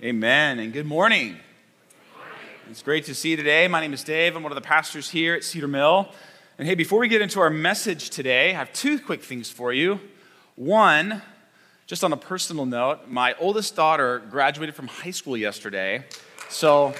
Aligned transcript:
Amen. 0.00 0.60
And 0.60 0.72
good 0.72 0.86
morning. 0.86 1.38
It's 2.70 2.82
great 2.82 3.06
to 3.06 3.16
see 3.16 3.30
you 3.30 3.36
today. 3.36 3.66
My 3.66 3.80
name 3.80 3.92
is 3.92 4.04
Dave. 4.04 4.36
I'm 4.36 4.44
one 4.44 4.52
of 4.52 4.54
the 4.54 4.62
pastors 4.62 5.10
here 5.10 5.34
at 5.34 5.42
Cedar 5.42 5.66
Mill. 5.66 6.08
And 6.56 6.68
hey, 6.68 6.76
before 6.76 7.00
we 7.00 7.08
get 7.08 7.20
into 7.20 7.40
our 7.40 7.50
message 7.50 8.08
today, 8.08 8.50
I 8.50 8.52
have 8.52 8.72
two 8.72 9.00
quick 9.00 9.24
things 9.24 9.50
for 9.50 9.72
you. 9.72 9.98
One, 10.54 11.20
just 11.88 12.04
on 12.04 12.12
a 12.12 12.16
personal 12.16 12.64
note, 12.64 13.08
my 13.08 13.34
oldest 13.40 13.74
daughter 13.74 14.22
graduated 14.30 14.76
from 14.76 14.86
high 14.86 15.10
school 15.10 15.36
yesterday. 15.36 16.04
So, 16.48 16.94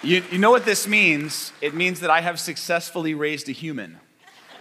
you, 0.00 0.22
you 0.30 0.38
know 0.38 0.52
what 0.52 0.64
this 0.64 0.86
means? 0.86 1.52
It 1.60 1.74
means 1.74 1.98
that 1.98 2.10
I 2.10 2.20
have 2.20 2.38
successfully 2.38 3.14
raised 3.14 3.48
a 3.48 3.52
human. 3.52 3.98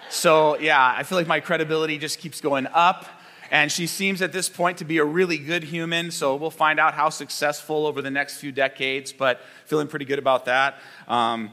So, 0.09 0.57
yeah, 0.57 0.83
I 0.97 1.03
feel 1.03 1.19
like 1.19 1.27
my 1.27 1.39
credibility 1.39 1.99
just 1.99 2.17
keeps 2.17 2.41
going 2.41 2.65
up. 2.65 3.05
And 3.51 3.71
she 3.71 3.87
seems 3.87 4.21
at 4.21 4.31
this 4.31 4.49
point 4.49 4.79
to 4.79 4.85
be 4.85 4.97
a 4.97 5.05
really 5.05 5.37
good 5.37 5.63
human, 5.63 6.11
so 6.11 6.35
we'll 6.35 6.51
find 6.51 6.79
out 6.79 6.93
how 6.93 7.09
successful 7.09 7.85
over 7.87 8.01
the 8.01 8.11
next 8.11 8.37
few 8.37 8.51
decades, 8.51 9.13
but 9.13 9.41
feeling 9.65 9.87
pretty 9.87 10.05
good 10.05 10.19
about 10.19 10.45
that. 10.45 10.79
Um, 11.07 11.51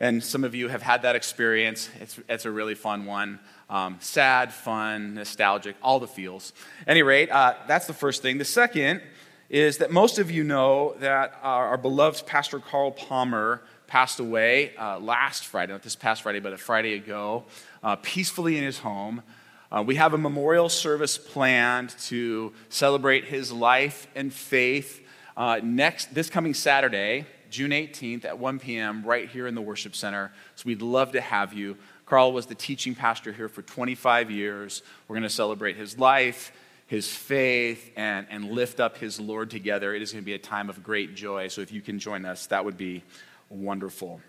and 0.00 0.22
some 0.22 0.44
of 0.44 0.54
you 0.54 0.68
have 0.68 0.82
had 0.82 1.02
that 1.02 1.16
experience. 1.16 1.88
It's, 2.00 2.20
it's 2.28 2.44
a 2.44 2.50
really 2.50 2.74
fun 2.74 3.06
one. 3.06 3.38
Um, 3.70 3.96
sad, 4.00 4.52
fun, 4.52 5.14
nostalgic, 5.14 5.76
all 5.82 5.98
the 5.98 6.06
feels. 6.06 6.52
any 6.86 7.02
rate, 7.02 7.30
uh, 7.30 7.54
that's 7.66 7.86
the 7.86 7.94
first 7.94 8.22
thing. 8.22 8.38
The 8.38 8.44
second 8.44 9.02
is 9.48 9.78
that 9.78 9.90
most 9.90 10.18
of 10.18 10.30
you 10.30 10.44
know 10.44 10.94
that 10.98 11.38
our, 11.42 11.68
our 11.68 11.78
beloved 11.78 12.26
Pastor 12.26 12.58
Carl 12.58 12.90
Palmer 12.90 13.62
passed 13.86 14.18
away 14.18 14.74
uh, 14.76 14.98
last 14.98 15.46
Friday, 15.46 15.72
not 15.72 15.82
this 15.82 15.96
past 15.96 16.22
Friday, 16.22 16.40
but 16.40 16.52
a 16.52 16.56
Friday 16.56 16.94
ago, 16.94 17.44
uh, 17.82 17.96
peacefully 17.96 18.58
in 18.58 18.64
his 18.64 18.78
home. 18.78 19.22
Uh, 19.70 19.82
we 19.84 19.96
have 19.96 20.14
a 20.14 20.18
memorial 20.18 20.68
service 20.68 21.18
planned 21.18 21.90
to 21.98 22.52
celebrate 22.68 23.24
his 23.24 23.50
life 23.50 24.06
and 24.14 24.32
faith 24.32 25.02
uh, 25.36 25.60
next 25.62 26.14
this 26.14 26.30
coming 26.30 26.54
Saturday, 26.54 27.26
June 27.50 27.70
18th 27.70 28.24
at 28.24 28.38
1 28.38 28.58
p.m. 28.58 29.04
right 29.04 29.28
here 29.28 29.46
in 29.46 29.54
the 29.54 29.60
worship 29.60 29.94
center. 29.94 30.32
So 30.54 30.64
we'd 30.66 30.82
love 30.82 31.12
to 31.12 31.20
have 31.20 31.52
you. 31.52 31.76
Carl 32.06 32.32
was 32.32 32.46
the 32.46 32.54
teaching 32.54 32.94
pastor 32.94 33.32
here 33.32 33.48
for 33.48 33.62
25 33.62 34.30
years. 34.30 34.82
We're 35.06 35.14
going 35.14 35.24
to 35.24 35.28
celebrate 35.28 35.76
his 35.76 35.98
life, 35.98 36.52
his 36.86 37.08
faith, 37.08 37.90
and, 37.96 38.26
and 38.30 38.52
lift 38.52 38.80
up 38.80 38.96
his 38.96 39.20
Lord 39.20 39.50
together. 39.50 39.94
It 39.94 40.00
is 40.00 40.12
going 40.12 40.22
to 40.22 40.26
be 40.26 40.34
a 40.34 40.38
time 40.38 40.70
of 40.70 40.82
great 40.82 41.14
joy. 41.14 41.48
So 41.48 41.60
if 41.60 41.72
you 41.72 41.82
can 41.82 41.98
join 41.98 42.24
us, 42.24 42.46
that 42.46 42.64
would 42.64 42.78
be 42.78 43.02
wonderful. 43.50 44.20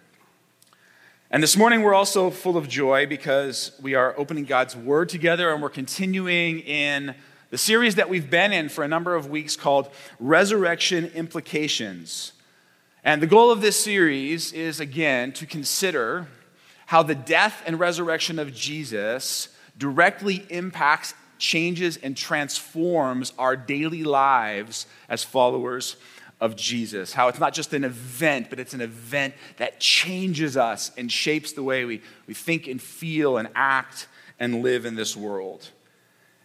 And 1.29 1.43
this 1.43 1.57
morning, 1.57 1.81
we're 1.81 1.93
also 1.93 2.29
full 2.29 2.55
of 2.55 2.69
joy 2.69 3.05
because 3.05 3.73
we 3.81 3.95
are 3.95 4.17
opening 4.17 4.45
God's 4.45 4.77
Word 4.77 5.09
together 5.09 5.51
and 5.51 5.61
we're 5.61 5.69
continuing 5.69 6.61
in 6.61 7.15
the 7.49 7.57
series 7.57 7.95
that 7.95 8.07
we've 8.07 8.29
been 8.29 8.53
in 8.53 8.69
for 8.69 8.81
a 8.85 8.87
number 8.87 9.13
of 9.13 9.29
weeks 9.29 9.57
called 9.57 9.89
Resurrection 10.21 11.07
Implications. 11.07 12.31
And 13.03 13.21
the 13.21 13.27
goal 13.27 13.51
of 13.51 13.59
this 13.59 13.77
series 13.77 14.53
is, 14.53 14.79
again, 14.79 15.33
to 15.33 15.45
consider 15.45 16.27
how 16.85 17.03
the 17.03 17.15
death 17.15 17.61
and 17.65 17.77
resurrection 17.77 18.39
of 18.39 18.55
Jesus 18.55 19.49
directly 19.77 20.45
impacts, 20.49 21.13
changes, 21.39 21.97
and 21.97 22.15
transforms 22.15 23.33
our 23.37 23.57
daily 23.57 24.05
lives 24.05 24.87
as 25.09 25.25
followers 25.25 25.97
of 26.39 26.55
Jesus. 26.55 27.13
How 27.13 27.27
it's 27.27 27.39
not 27.39 27.53
just 27.53 27.73
an 27.73 27.83
event, 27.83 28.49
but 28.49 28.59
it's 28.59 28.73
an 28.73 28.81
event 28.81 29.33
that 29.57 29.79
changes 29.79 30.55
us 30.55 30.91
and 30.97 31.11
shapes 31.11 31.53
the 31.53 31.63
way 31.63 31.85
we, 31.85 32.01
we 32.27 32.33
think 32.33 32.67
and 32.67 32.81
feel 32.81 33.37
and 33.37 33.47
act 33.55 34.07
and 34.39 34.61
live 34.61 34.85
in 34.85 34.95
this 34.95 35.15
world. 35.17 35.69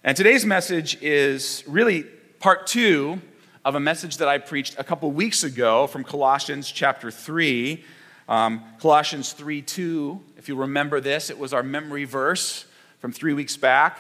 And 0.02 0.16
today's 0.16 0.46
message 0.46 1.00
is 1.02 1.62
really 1.66 2.04
part 2.40 2.66
two 2.66 3.20
of 3.64 3.74
a 3.74 3.80
message 3.80 4.16
that 4.16 4.28
I 4.28 4.38
preached 4.38 4.76
a 4.78 4.84
couple 4.84 5.10
weeks 5.12 5.44
ago 5.44 5.86
from 5.86 6.02
Colossians 6.02 6.70
chapter 6.70 7.10
3. 7.10 7.84
Um, 8.28 8.64
Colossians 8.80 9.32
3 9.32 9.62
2, 9.62 10.20
if 10.38 10.48
you 10.48 10.56
remember 10.56 11.00
this, 11.00 11.30
it 11.30 11.38
was 11.38 11.52
our 11.52 11.62
memory 11.62 12.04
verse 12.04 12.64
from 12.98 13.12
three 13.12 13.34
weeks 13.34 13.56
back. 13.56 13.98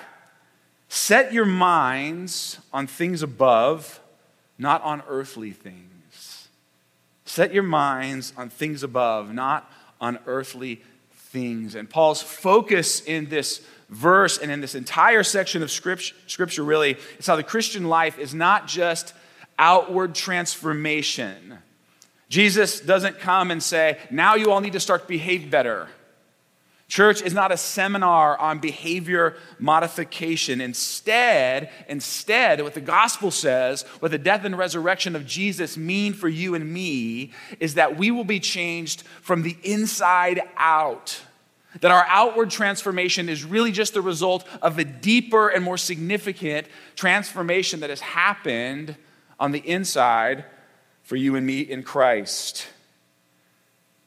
Set 0.88 1.32
your 1.32 1.44
minds 1.44 2.58
on 2.72 2.86
things 2.86 3.22
above 3.22 4.00
not 4.58 4.82
on 4.82 5.02
earthly 5.08 5.50
things. 5.50 6.48
Set 7.24 7.54
your 7.54 7.62
minds 7.62 8.32
on 8.36 8.50
things 8.50 8.82
above, 8.82 9.32
not 9.32 9.70
on 10.00 10.18
earthly 10.26 10.82
things. 11.12 11.74
And 11.74 11.88
Paul's 11.88 12.20
focus 12.20 13.00
in 13.02 13.28
this 13.28 13.62
verse 13.88 14.38
and 14.38 14.50
in 14.50 14.60
this 14.60 14.74
entire 14.74 15.22
section 15.22 15.62
of 15.62 15.70
scripture, 15.70 16.14
scripture 16.26 16.64
really 16.64 16.96
is 17.18 17.26
how 17.26 17.36
the 17.36 17.42
Christian 17.42 17.88
life 17.88 18.18
is 18.18 18.34
not 18.34 18.66
just 18.66 19.14
outward 19.58 20.14
transformation. 20.14 21.58
Jesus 22.28 22.80
doesn't 22.80 23.18
come 23.18 23.50
and 23.50 23.62
say, 23.62 23.98
now 24.10 24.34
you 24.34 24.50
all 24.50 24.60
need 24.60 24.72
to 24.72 24.80
start 24.80 25.02
to 25.02 25.08
behave 25.08 25.50
better. 25.50 25.88
Church 26.88 27.22
is 27.22 27.32
not 27.32 27.50
a 27.50 27.56
seminar 27.56 28.38
on 28.38 28.58
behavior 28.58 29.36
modification. 29.58 30.60
Instead, 30.60 31.70
instead, 31.88 32.60
what 32.60 32.74
the 32.74 32.82
gospel 32.82 33.30
says, 33.30 33.82
what 34.00 34.10
the 34.10 34.18
death 34.18 34.44
and 34.44 34.58
resurrection 34.58 35.16
of 35.16 35.26
Jesus 35.26 35.78
mean 35.78 36.12
for 36.12 36.28
you 36.28 36.54
and 36.54 36.70
me, 36.70 37.32
is 37.60 37.74
that 37.74 37.96
we 37.96 38.10
will 38.10 38.24
be 38.24 38.40
changed 38.40 39.02
from 39.22 39.42
the 39.42 39.56
inside 39.62 40.42
out. 40.58 41.22
That 41.80 41.90
our 41.90 42.04
outward 42.08 42.50
transformation 42.50 43.30
is 43.30 43.42
really 43.42 43.72
just 43.72 43.94
the 43.94 44.02
result 44.02 44.46
of 44.60 44.78
a 44.78 44.84
deeper 44.84 45.48
and 45.48 45.64
more 45.64 45.78
significant 45.78 46.66
transformation 46.94 47.80
that 47.80 47.88
has 47.88 48.00
happened 48.00 48.96
on 49.40 49.52
the 49.52 49.66
inside 49.66 50.44
for 51.02 51.16
you 51.16 51.36
and 51.36 51.46
me 51.46 51.60
in 51.60 51.82
Christ. 51.82 52.66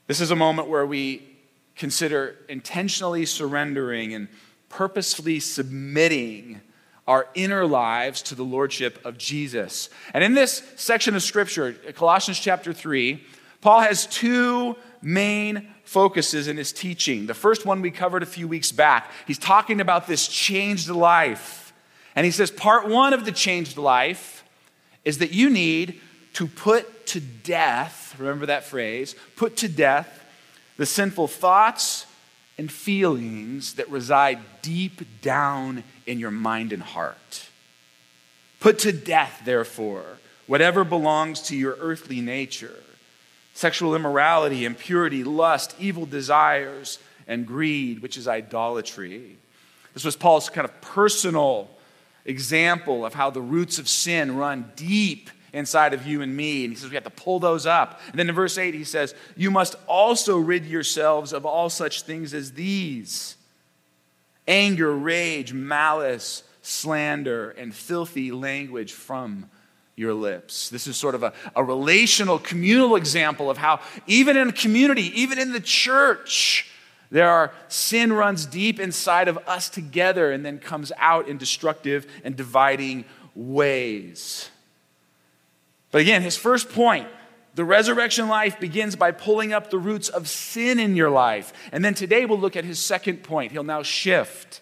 This 0.06 0.22
is 0.22 0.30
a 0.30 0.36
moment 0.36 0.70
where 0.70 0.86
we 0.86 1.35
consider 1.76 2.36
intentionally 2.48 3.26
surrendering 3.26 4.14
and 4.14 4.28
purposefully 4.70 5.40
submitting 5.40 6.62
our 7.08 7.28
inner 7.36 7.66
lives 7.66 8.22
to 8.24 8.36
the 8.36 8.44
lordship 8.44 9.04
of 9.06 9.18
Jesus. 9.18 9.90
And 10.14 10.24
in 10.24 10.34
this 10.34 10.64
section 10.76 11.16
of 11.16 11.22
scripture, 11.22 11.74
Colossians 11.96 12.40
chapter 12.40 12.74
3, 12.74 13.24
Paul 13.62 13.82
has 13.82 14.08
two 14.08 14.76
main 15.02 15.68
focuses 15.84 16.48
in 16.48 16.58
his 16.58 16.74
teaching. 16.74 17.28
The 17.28 17.36
first 17.36 17.66
one 17.66 17.82
we 17.82 17.92
covered 17.92 18.24
a 18.24 18.28
few 18.28 18.48
weeks 18.48 18.72
back. 18.72 19.12
He's 19.28 19.38
talking 19.38 19.80
about 19.80 20.08
this 20.08 20.28
changed 20.28 20.90
life. 20.90 21.74
And 22.16 22.26
he 22.26 22.32
says, 22.32 22.50
part 22.50 22.88
one 22.88 23.14
of 23.14 23.26
the 23.26 23.32
changed 23.32 23.78
life 23.78 24.44
is 25.04 25.20
that 25.20 25.32
you 25.32 25.50
need 25.50 26.02
to 26.34 26.48
put 26.48 27.06
to 27.08 27.20
death, 27.20 28.16
remember 28.18 28.48
that 28.48 28.64
phrase, 28.64 29.16
put 29.36 29.58
to 29.58 29.70
death 29.70 30.25
the 30.78 30.86
sinful 30.86 31.28
thoughts 31.28 32.06
and 32.58 32.72
feelings 32.72 33.74
that 33.76 33.90
reside 33.90 34.40
deep 34.62 35.22
down 35.22 35.84
in 36.06 36.20
your 36.20 36.32
mind 36.32 36.72
and 36.72 36.84
heart. 36.84 37.50
Put 38.60 38.80
to 38.80 38.92
death, 38.92 39.42
therefore, 39.46 40.06
whatever 40.48 40.84
belongs 40.84 41.42
to 41.44 41.56
your 41.56 41.78
earthly 41.80 42.22
nature 42.22 42.80
sexual 43.54 43.96
immorality, 43.96 44.66
impurity, 44.66 45.24
lust, 45.24 45.74
evil 45.80 46.06
desires, 46.06 47.00
and 47.26 47.48
greed, 47.48 48.02
which 48.02 48.18
is 48.18 48.28
idolatry. 48.28 49.38
This 49.94 50.04
was 50.04 50.18
Paul's 50.18 50.50
kind 50.50 50.66
of 50.66 50.82
personal 50.82 51.70
example 52.26 53.06
of 53.06 53.14
how 53.14 53.30
the 53.30 53.42
roots 53.42 53.80
of 53.80 53.88
sin 53.88 54.36
run 54.36 54.72
deep 54.76 55.30
inside 55.56 55.94
of 55.94 56.06
you 56.06 56.22
and 56.22 56.36
me. 56.36 56.66
And 56.66 56.74
he 56.74 56.78
says 56.78 56.90
we 56.90 56.96
have 56.96 57.04
to 57.06 57.10
pull 57.10 57.40
those 57.40 57.66
up. 57.66 58.00
And 58.10 58.20
then 58.20 58.30
in 58.30 58.36
verse 58.36 58.58
8, 58.58 58.74
he 58.74 58.84
says, 58.84 59.16
You 59.36 59.50
must 59.50 59.76
also 59.88 60.38
rid 60.38 60.66
yourselves 60.66 61.34
of 61.34 61.46
all 61.46 61.70
such 61.70 62.04
things 62.04 62.34
as 62.34 62.52
these 62.52 63.38
anger, 64.48 64.96
rage, 64.96 65.54
malice, 65.54 66.44
slander, 66.62 67.52
and 67.52 67.74
filthy 67.74 68.32
language 68.32 68.94
from 68.94 69.50
your 69.96 70.14
lips. 70.14 70.70
This 70.70 70.88
is 70.88 70.98
sort 70.98 71.16
of 71.16 71.24
a, 71.24 71.34
a 71.56 71.64
relational, 71.64 72.38
communal 72.38 72.96
example 72.96 73.50
of 73.50 73.58
how, 73.58 73.80
even 74.08 74.38
in 74.38 74.50
a 74.50 74.54
community, 74.54 75.20
even 75.20 75.40
in 75.40 75.54
the 75.54 75.60
church, 75.60 76.70
there 77.12 77.30
are 77.30 77.54
sin 77.70 78.12
runs 78.12 78.46
deep 78.46 78.80
inside 78.80 79.28
of 79.28 79.38
us 79.48 79.70
together 79.70 80.32
and 80.32 80.46
then 80.46 80.60
comes 80.60 80.92
out 80.98 81.28
in 81.28 81.38
destructive 81.38 82.06
and 82.24 82.36
dividing 82.36 83.06
ways. 83.34 84.50
But 85.96 86.02
again, 86.02 86.24
his 86.24 86.36
first 86.36 86.68
point 86.72 87.08
the 87.54 87.64
resurrection 87.64 88.28
life 88.28 88.60
begins 88.60 88.98
by 88.98 89.12
pulling 89.12 89.54
up 89.54 89.70
the 89.70 89.78
roots 89.78 90.10
of 90.10 90.28
sin 90.28 90.78
in 90.78 90.98
your 90.98 91.10
life. 91.10 91.54
And 91.72 91.86
then 91.86 91.94
today 91.94 92.26
we'll 92.26 92.38
look 92.38 92.58
at 92.58 92.66
his 92.66 92.84
second 92.84 93.24
point. 93.24 93.54
He'll 93.54 93.64
now 93.64 93.82
shift. 93.82 94.60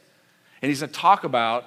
And 0.61 0.69
he's 0.69 0.81
going 0.81 0.91
to 0.91 0.95
talk 0.95 1.23
about 1.23 1.65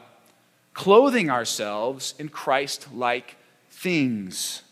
clothing 0.73 1.31
ourselves 1.31 2.15
in 2.17 2.29
Christ 2.29 2.87
like 2.95 3.35
things. 3.69 4.63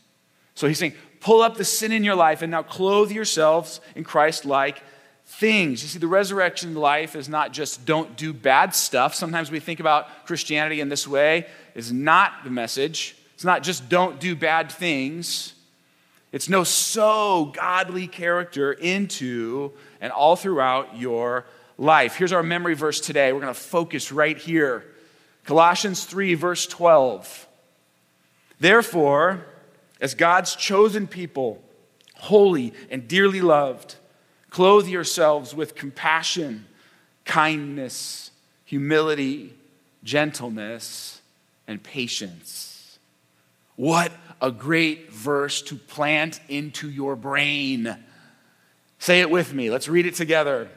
So 0.55 0.69
he's 0.69 0.79
saying, 0.79 0.95
pull 1.19 1.43
up 1.43 1.57
the 1.57 1.65
sin 1.65 1.91
in 1.91 2.05
your 2.05 2.15
life 2.15 2.41
and 2.41 2.53
now 2.53 2.63
clothe 2.63 3.11
yourselves 3.11 3.81
in 3.97 4.05
Christ 4.05 4.45
like 4.45 4.81
things. 5.27 5.83
You 5.83 5.89
see, 5.89 5.99
the 5.99 6.07
resurrection 6.07 6.73
life 6.77 7.17
is 7.17 7.29
not 7.29 7.53
just 7.53 7.85
don't 7.85 8.17
do 8.17 8.33
bad 8.33 8.77
stuff. 8.77 9.17
Sometimes 9.17 9.51
we 9.51 9.59
think 9.59 9.81
about 9.81 10.25
Christianity 10.25 10.81
in 10.81 10.89
this 10.89 11.09
way, 11.09 11.49
is 11.75 11.93
not 11.93 12.45
the 12.45 12.51
message. 12.51 13.17
It's 13.45 13.47
not 13.47 13.63
just 13.63 13.91
don't 13.91 14.19
do 14.21 14.35
bad 14.35 14.73
things. 14.73 15.53
It's 16.33 16.49
no 16.49 16.65
so 16.65 17.53
godly 17.55 18.07
character 18.07 18.73
into 18.73 19.73
and 20.01 20.11
all 20.11 20.35
throughout 20.35 20.97
your 20.97 21.45
life. 21.77 22.17
Here's 22.17 22.33
our 22.33 22.43
memory 22.43 22.73
verse 22.73 23.03
today. 23.03 23.35
We're 23.35 23.43
going 23.43 23.53
to 23.53 23.61
focus 23.61 24.11
right 24.11 24.39
here. 24.39 24.87
Colossians 25.45 26.07
3, 26.07 26.33
verse 26.33 26.67
12. 26.67 27.47
Therefore, 28.61 29.45
as 30.01 30.15
God's 30.15 30.57
chosen 30.57 31.07
people, 31.07 31.63
holy 32.15 32.73
and 32.91 33.07
dearly 33.07 33.43
loved, 33.43 33.97
clothe 34.49 34.89
yourselves 34.89 35.55
with 35.55 35.75
compassion, 35.75 36.65
kindness, 37.27 38.31
humility, 38.65 39.53
gentleness, 40.03 41.21
and 41.69 41.83
patience. 41.83 42.74
What 43.77 44.13
a 44.41 44.51
great 44.51 45.13
verse 45.13 45.63
to 45.63 45.77
plant 45.77 46.41
into 46.49 46.89
your 46.89 47.17
brain. 47.17 47.97
Say 48.99 49.21
it 49.21 49.31
with 49.31 49.53
me. 49.53 49.71
Let's 49.71 49.89
read 49.89 50.07
it 50.07 50.15
together. 50.15 50.69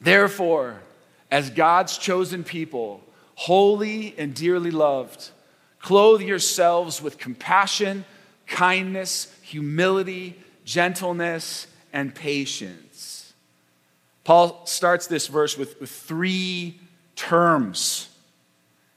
Therefore, 0.00 0.80
as 1.30 1.50
God's 1.50 1.98
chosen 1.98 2.44
people, 2.44 3.02
holy 3.34 4.14
and 4.18 4.34
dearly 4.34 4.70
loved, 4.70 5.30
clothe 5.80 6.22
yourselves 6.22 7.00
with 7.02 7.18
compassion, 7.18 8.04
kindness, 8.46 9.34
humility, 9.42 10.38
gentleness, 10.64 11.66
and 11.92 12.14
patience. 12.14 13.32
Paul 14.24 14.66
starts 14.66 15.06
this 15.06 15.26
verse 15.26 15.56
with, 15.56 15.80
with 15.80 15.90
three 15.90 16.80
terms. 17.16 18.07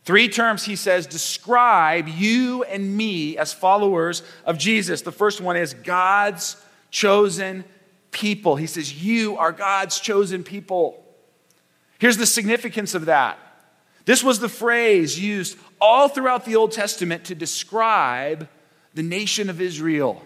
Three 0.04 0.30
terms, 0.30 0.66
he 0.66 0.76
says, 0.76 1.06
describe 1.06 2.08
you 2.08 2.64
and 2.64 2.98
me 2.98 3.38
as 3.38 3.54
followers 3.54 4.24
of 4.46 4.58
Jesus. 4.58 5.02
The 5.02 5.12
first 5.12 5.42
one 5.42 5.58
is 5.58 5.74
God's 5.76 6.58
chosen 6.90 7.64
people. 8.12 8.56
He 8.56 8.68
says, 8.68 9.04
You 9.04 9.38
are 9.38 9.52
God's 9.52 10.00
chosen 10.00 10.44
people. 10.44 11.04
Here's 12.00 12.18
the 12.18 12.26
significance 12.26 12.96
of 12.96 13.06
that. 13.06 13.38
This 14.06 14.24
was 14.24 14.40
the 14.40 14.50
phrase 14.50 15.20
used 15.20 15.58
all 15.80 16.08
throughout 16.08 16.46
the 16.46 16.56
Old 16.56 16.72
Testament 16.72 17.26
to 17.26 17.36
describe 17.36 18.48
the 18.94 19.04
nation 19.04 19.50
of 19.50 19.62
Israel. 19.62 20.24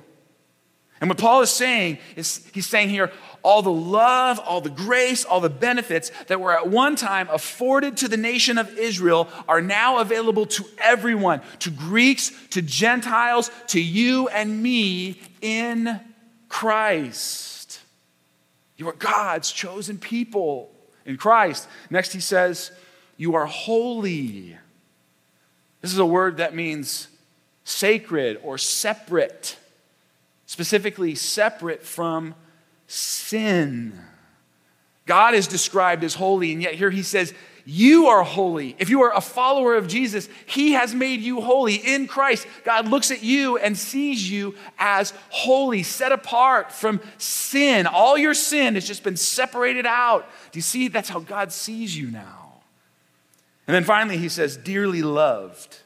And 1.02 1.10
what 1.10 1.20
Paul 1.20 1.42
is 1.42 1.50
saying 1.50 2.00
is 2.16 2.50
he's 2.54 2.66
saying 2.66 2.90
here 2.90 3.12
all 3.46 3.62
the 3.62 3.72
love, 3.72 4.40
all 4.40 4.60
the 4.60 4.72
grace, 4.72 5.24
all 5.24 5.40
the 5.40 5.52
benefits 5.52 6.12
that 6.28 6.42
were 6.42 6.52
at 6.52 6.68
one 6.68 6.96
time 6.96 7.30
afforded 7.32 7.96
to 7.98 8.08
the 8.08 8.18
nation 8.18 8.58
of 8.58 8.76
Israel 8.76 9.30
are 9.48 9.62
now 9.62 10.00
available 10.00 10.48
to 10.48 10.66
everyone, 10.80 11.42
to 11.60 11.70
Greeks, 11.70 12.32
to 12.50 12.64
Gentiles, 12.64 13.52
to 13.68 13.80
you 13.80 14.28
and 14.30 14.64
me 14.64 15.22
in 15.42 16.02
Christ. 16.50 17.82
You 18.78 18.90
are 18.90 18.94
God's 18.94 19.52
chosen 19.52 20.00
people 20.00 20.72
in 21.06 21.16
Christ. 21.16 21.68
Next, 21.92 22.14
he 22.14 22.20
says, 22.22 22.72
You 23.16 23.36
are 23.36 23.46
holy. 23.46 24.58
This 25.82 25.94
is 25.94 26.00
a 26.00 26.06
word 26.06 26.38
that 26.38 26.56
means 26.56 27.10
sacred 27.64 28.40
or 28.42 28.58
separate, 28.58 29.60
specifically 30.48 31.14
separate 31.14 31.84
from 31.84 32.34
sin. 32.88 34.00
God 35.06 35.36
is 35.36 35.48
described 35.48 36.04
as 36.04 36.16
holy, 36.16 36.52
and 36.52 36.62
yet 36.62 36.76
here 36.76 36.90
he 36.90 37.04
says, 37.04 37.34
you 37.68 38.08
are 38.08 38.22
holy. 38.22 38.76
If 38.78 38.92
you 38.92 39.02
are 39.02 39.16
a 39.16 39.22
follower 39.22 39.74
of 39.74 39.88
Jesus, 39.88 40.30
He 40.46 40.74
has 40.74 40.94
made 40.94 41.22
you 41.22 41.42
holy 41.42 41.74
in 41.74 42.06
Christ. 42.06 42.46
God 42.64 42.88
looks 42.88 43.10
at 43.10 43.24
you 43.24 43.58
and 43.58 43.76
sees 43.76 44.30
you 44.30 44.54
as 44.78 45.14
holy, 45.30 45.82
set 45.82 46.12
apart 46.12 46.72
from 46.72 47.02
sin. 47.18 47.88
All 47.88 48.20
your 48.20 48.36
sin 48.36 48.76
has 48.76 48.86
just 48.86 49.04
been 49.04 49.18
separated 49.18 49.88
out. 49.88 50.30
Do 50.52 50.60
you 50.60 50.62
see? 50.62 50.90
That's 50.90 51.10
how 51.10 51.20
God 51.20 51.52
sees 51.52 51.98
you 51.98 52.12
now. 52.12 52.62
And 53.68 53.74
then 53.74 53.84
finally, 53.84 54.18
He 54.18 54.30
says, 54.30 54.58
dearly 54.58 55.02
loved. 55.02 55.80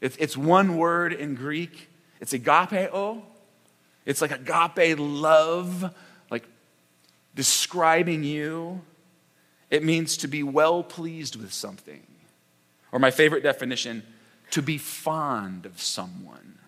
It's 0.00 0.36
one 0.36 0.78
word 0.78 1.12
in 1.12 1.36
Greek, 1.36 1.88
it's 2.20 2.32
agapeo. 2.32 3.22
It's 4.04 4.20
like 4.20 4.32
agape 4.32 4.98
love, 4.98 5.94
describing 7.34 8.24
you. 8.24 8.82
It 9.70 9.84
means 9.84 10.16
to 10.18 10.28
be 10.28 10.42
well 10.42 10.82
pleased 10.82 11.36
with 11.36 11.52
something. 11.52 12.02
Or 12.92 12.98
my 12.98 13.10
favorite 13.10 13.42
definition, 13.42 14.02
to 14.50 14.62
be 14.62 14.78
fond 14.78 15.64
of 15.64 15.80
someone. 15.80 16.58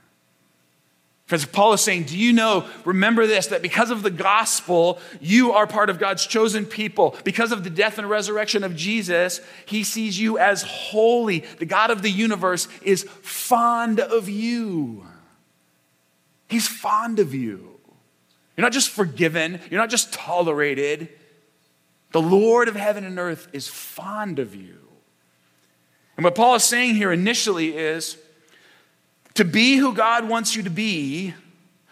Friends, 1.27 1.47
Paul 1.47 1.73
is 1.73 1.81
saying, 1.81 2.05
Do 2.05 2.19
you 2.19 2.33
know, 2.33 2.69
remember 2.85 3.27
this, 3.27 3.47
that 3.47 3.63
because 3.63 3.91
of 3.91 4.03
the 4.03 4.11
gospel, 4.11 4.99
you 5.21 5.53
are 5.53 5.67
part 5.67 5.89
of 5.89 5.99
God's 5.99 6.27
chosen 6.27 6.67
people. 6.67 7.17
Because 7.25 7.53
of 7.53 7.65
the 7.65 7.71
death 7.71 7.99
and 7.99 8.09
resurrection 8.11 8.65
of 8.65 8.77
Jesus, 8.77 9.41
he 9.65 9.83
sees 9.83 10.21
you 10.21 10.37
as 10.39 10.63
holy. 10.63 11.41
The 11.59 11.65
God 11.65 11.91
of 11.91 12.03
the 12.03 12.11
universe 12.11 12.69
is 12.83 13.05
fond 13.23 13.99
of 13.99 14.29
you. 14.29 15.07
He's 16.49 16.69
fond 16.69 17.19
of 17.19 17.35
you. 17.35 17.72
You're 18.57 18.63
not 18.63 18.73
just 18.73 18.91
forgiven, 18.91 19.61
you're 19.71 19.81
not 19.81 19.91
just 19.91 20.13
tolerated, 20.13 21.09
the 22.13 22.21
Lord 22.21 22.69
of 22.69 22.77
heaven 22.77 23.05
and 23.05 23.19
earth 23.19 23.49
is 23.53 23.69
fond 23.69 24.39
of 24.39 24.55
you. 24.55 24.79
And 26.17 26.25
what 26.25 26.35
Paul 26.35 26.55
is 26.57 26.65
saying 26.65 26.95
here 26.95 27.11
initially 27.11 27.77
is 27.77 28.19
to 29.35 29.45
be 29.45 29.77
who 29.77 29.95
God 29.95 30.29
wants 30.29 30.55
you 30.55 30.63
to 30.65 30.71
be, 30.71 31.35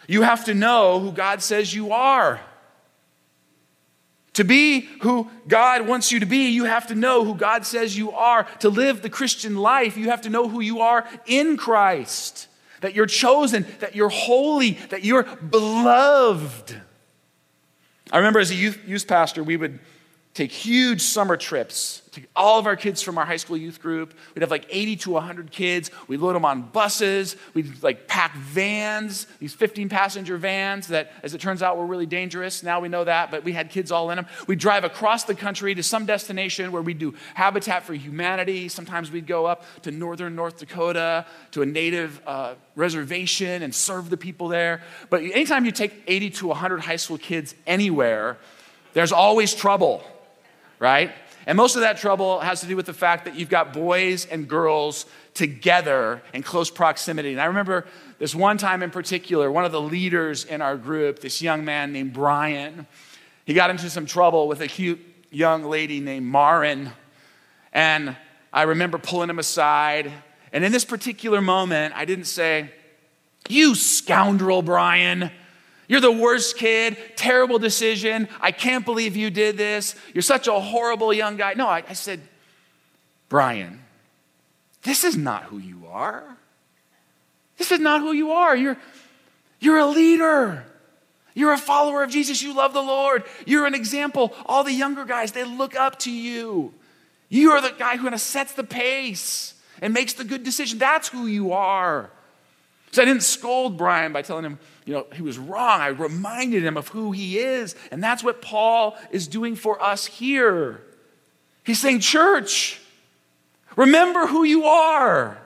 you 0.07 0.21
have 0.21 0.45
to 0.45 0.53
know 0.53 0.99
who 0.99 1.11
God 1.11 1.41
says 1.41 1.73
you 1.73 1.91
are. 1.91 2.39
To 4.33 4.43
be 4.43 4.81
who 5.01 5.29
God 5.47 5.87
wants 5.87 6.11
you 6.11 6.19
to 6.21 6.25
be, 6.25 6.49
you 6.49 6.65
have 6.65 6.87
to 6.87 6.95
know 6.95 7.25
who 7.25 7.35
God 7.35 7.65
says 7.65 7.97
you 7.97 8.11
are. 8.11 8.45
To 8.59 8.69
live 8.69 9.01
the 9.01 9.09
Christian 9.09 9.57
life, 9.57 9.97
you 9.97 10.09
have 10.09 10.21
to 10.21 10.29
know 10.29 10.47
who 10.47 10.61
you 10.61 10.81
are 10.81 11.05
in 11.25 11.57
Christ. 11.57 12.47
That 12.81 12.93
you're 12.93 13.05
chosen, 13.05 13.65
that 13.79 13.95
you're 13.95 14.09
holy, 14.09 14.71
that 14.89 15.03
you're 15.03 15.23
beloved. 15.23 16.79
I 18.11 18.17
remember 18.17 18.39
as 18.39 18.51
a 18.51 18.55
youth, 18.55 18.79
youth 18.85 19.07
pastor, 19.07 19.43
we 19.43 19.55
would 19.55 19.79
take 20.33 20.51
huge 20.51 21.01
summer 21.01 21.35
trips. 21.35 22.01
Take 22.11 22.27
all 22.35 22.59
of 22.59 22.65
our 22.65 22.75
kids 22.75 23.01
from 23.01 23.17
our 23.17 23.25
high 23.25 23.37
school 23.37 23.55
youth 23.55 23.81
group. 23.81 24.13
We'd 24.33 24.41
have 24.41 24.51
like 24.51 24.65
80 24.69 24.95
to 24.97 25.11
100 25.11 25.51
kids. 25.51 25.91
We'd 26.07 26.19
load 26.19 26.35
them 26.35 26.45
on 26.45 26.61
buses. 26.61 27.35
We'd 27.53 27.81
like 27.83 28.07
pack 28.07 28.35
vans, 28.35 29.27
these 29.39 29.53
15 29.53 29.87
passenger 29.87 30.37
vans 30.37 30.87
that, 30.87 31.13
as 31.23 31.33
it 31.33 31.39
turns 31.39 31.61
out, 31.61 31.77
were 31.77 31.85
really 31.85 32.05
dangerous. 32.05 32.63
Now 32.63 32.79
we 32.79 32.89
know 32.89 33.03
that, 33.05 33.31
but 33.31 33.43
we 33.43 33.53
had 33.53 33.69
kids 33.69 33.91
all 33.91 34.09
in 34.09 34.17
them. 34.17 34.25
We'd 34.47 34.59
drive 34.59 34.83
across 34.83 35.23
the 35.25 35.35
country 35.35 35.75
to 35.75 35.83
some 35.83 36.05
destination 36.05 36.71
where 36.71 36.81
we'd 36.81 36.99
do 36.99 37.13
Habitat 37.33 37.83
for 37.83 37.93
Humanity. 37.93 38.67
Sometimes 38.67 39.11
we'd 39.11 39.27
go 39.27 39.45
up 39.45 39.65
to 39.83 39.91
northern 39.91 40.35
North 40.35 40.57
Dakota 40.57 41.25
to 41.51 41.61
a 41.61 41.65
native 41.65 42.21
uh, 42.25 42.55
reservation 42.75 43.63
and 43.63 43.73
serve 43.73 44.09
the 44.09 44.17
people 44.17 44.49
there. 44.49 44.81
But 45.09 45.23
anytime 45.23 45.65
you 45.65 45.71
take 45.71 46.03
80 46.07 46.29
to 46.31 46.47
100 46.47 46.81
high 46.81 46.95
school 46.97 47.17
kids 47.17 47.55
anywhere, 47.67 48.37
there's 48.93 49.13
always 49.13 49.53
trouble 49.53 50.03
right? 50.81 51.13
And 51.45 51.55
most 51.55 51.75
of 51.75 51.81
that 51.81 51.97
trouble 51.97 52.39
has 52.39 52.61
to 52.61 52.67
do 52.67 52.75
with 52.75 52.87
the 52.87 52.93
fact 52.93 53.25
that 53.25 53.35
you've 53.35 53.49
got 53.49 53.71
boys 53.71 54.25
and 54.25 54.47
girls 54.47 55.05
together 55.35 56.21
in 56.33 56.43
close 56.43 56.69
proximity. 56.69 57.31
And 57.31 57.39
I 57.39 57.45
remember 57.45 57.85
this 58.17 58.35
one 58.35 58.57
time 58.57 58.83
in 58.83 58.89
particular, 58.89 59.51
one 59.51 59.63
of 59.63 59.71
the 59.71 59.79
leaders 59.79 60.43
in 60.43 60.61
our 60.61 60.75
group, 60.75 61.19
this 61.19 61.41
young 61.41 61.63
man 61.63 61.93
named 61.93 62.13
Brian, 62.13 62.87
he 63.45 63.53
got 63.53 63.69
into 63.69 63.89
some 63.89 64.05
trouble 64.05 64.47
with 64.47 64.61
a 64.61 64.67
cute 64.67 64.99
young 65.29 65.63
lady 65.63 65.99
named 65.99 66.25
Marin. 66.25 66.91
And 67.71 68.15
I 68.51 68.63
remember 68.63 68.97
pulling 68.97 69.29
him 69.29 69.39
aside. 69.39 70.11
And 70.51 70.63
in 70.63 70.71
this 70.71 70.85
particular 70.85 71.41
moment, 71.41 71.93
I 71.95 72.05
didn't 72.05 72.25
say, 72.25 72.71
You 73.47 73.75
scoundrel, 73.75 74.63
Brian. 74.63 75.31
You're 75.91 75.99
the 75.99 76.09
worst 76.09 76.55
kid, 76.55 76.95
terrible 77.17 77.59
decision. 77.59 78.29
I 78.39 78.53
can't 78.53 78.85
believe 78.85 79.17
you 79.17 79.29
did 79.29 79.57
this. 79.57 79.93
You're 80.13 80.21
such 80.21 80.47
a 80.47 80.57
horrible 80.57 81.11
young 81.13 81.35
guy. 81.35 81.53
No, 81.53 81.67
I, 81.67 81.83
I 81.85 81.91
said, 81.91 82.21
Brian, 83.27 83.81
this 84.83 85.03
is 85.03 85.17
not 85.17 85.43
who 85.43 85.57
you 85.57 85.87
are. 85.91 86.37
This 87.57 87.73
is 87.73 87.81
not 87.81 87.99
who 87.99 88.13
you 88.13 88.31
are. 88.31 88.55
You're, 88.55 88.77
you're 89.59 89.79
a 89.79 89.85
leader. 89.85 90.65
You're 91.33 91.51
a 91.51 91.57
follower 91.57 92.03
of 92.03 92.09
Jesus. 92.09 92.41
You 92.41 92.55
love 92.55 92.71
the 92.71 92.81
Lord. 92.81 93.25
You're 93.45 93.65
an 93.65 93.75
example. 93.75 94.33
All 94.45 94.63
the 94.63 94.71
younger 94.71 95.03
guys, 95.03 95.33
they 95.33 95.43
look 95.43 95.75
up 95.75 95.99
to 95.99 96.09
you. 96.09 96.73
You 97.27 97.51
are 97.51 97.61
the 97.61 97.75
guy 97.77 97.97
who 97.97 98.03
kind 98.03 98.15
of 98.15 98.21
sets 98.21 98.53
the 98.53 98.63
pace 98.63 99.55
and 99.81 99.93
makes 99.93 100.13
the 100.13 100.23
good 100.23 100.43
decision. 100.43 100.79
That's 100.79 101.09
who 101.09 101.27
you 101.27 101.51
are. 101.51 102.11
So 102.91 103.01
I 103.01 103.05
didn't 103.05 103.23
scold 103.23 103.77
Brian 103.77 104.13
by 104.13 104.21
telling 104.21 104.45
him, 104.45 104.59
you 104.85 104.93
know, 104.93 105.05
he 105.13 105.21
was 105.21 105.37
wrong. 105.37 105.81
I 105.81 105.87
reminded 105.87 106.65
him 106.65 106.77
of 106.77 106.87
who 106.87 107.11
he 107.11 107.37
is. 107.37 107.75
And 107.91 108.03
that's 108.03 108.23
what 108.23 108.41
Paul 108.41 108.97
is 109.11 109.27
doing 109.27 109.55
for 109.55 109.81
us 109.81 110.05
here. 110.05 110.81
He's 111.63 111.79
saying, 111.79 111.99
Church, 111.99 112.81
remember 113.75 114.25
who 114.25 114.43
you 114.43 114.65
are. 114.65 115.37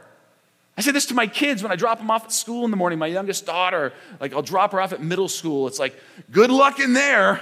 I 0.77 0.81
say 0.81 0.91
this 0.91 1.05
to 1.07 1.13
my 1.13 1.27
kids 1.27 1.63
when 1.63 1.71
I 1.71 1.75
drop 1.75 1.99
them 1.99 2.11
off 2.11 2.25
at 2.25 2.31
school 2.33 2.65
in 2.65 2.71
the 2.71 2.77
morning. 2.77 2.99
My 2.99 3.07
youngest 3.07 3.45
daughter, 3.45 3.93
like 4.19 4.33
I'll 4.33 4.41
drop 4.41 4.71
her 4.73 4.81
off 4.81 4.93
at 4.93 5.01
middle 5.01 5.29
school. 5.29 5.67
It's 5.67 5.79
like, 5.79 5.95
good 6.31 6.49
luck 6.49 6.79
in 6.79 6.93
there. 6.93 7.41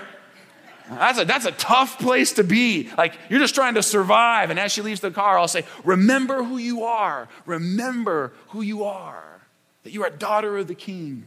That's 0.89 1.19
a, 1.19 1.25
that's 1.25 1.45
a 1.45 1.51
tough 1.51 1.97
place 1.97 2.33
to 2.33 2.43
be. 2.43 2.89
Like, 2.97 3.17
you're 3.29 3.39
just 3.39 3.55
trying 3.55 3.75
to 3.75 3.83
survive. 3.83 4.50
And 4.50 4.59
as 4.59 4.71
she 4.71 4.81
leaves 4.81 5.00
the 5.00 5.12
car, 5.12 5.39
I'll 5.39 5.47
say, 5.47 5.63
Remember 5.83 6.43
who 6.43 6.57
you 6.57 6.83
are. 6.83 7.29
Remember 7.45 8.33
who 8.50 8.62
you 8.62 8.83
are. 8.83 9.41
That 9.83 9.91
you 9.91 10.03
are 10.03 10.07
a 10.07 10.17
daughter 10.17 10.57
of 10.57 10.67
the 10.67 10.75
king. 10.75 11.23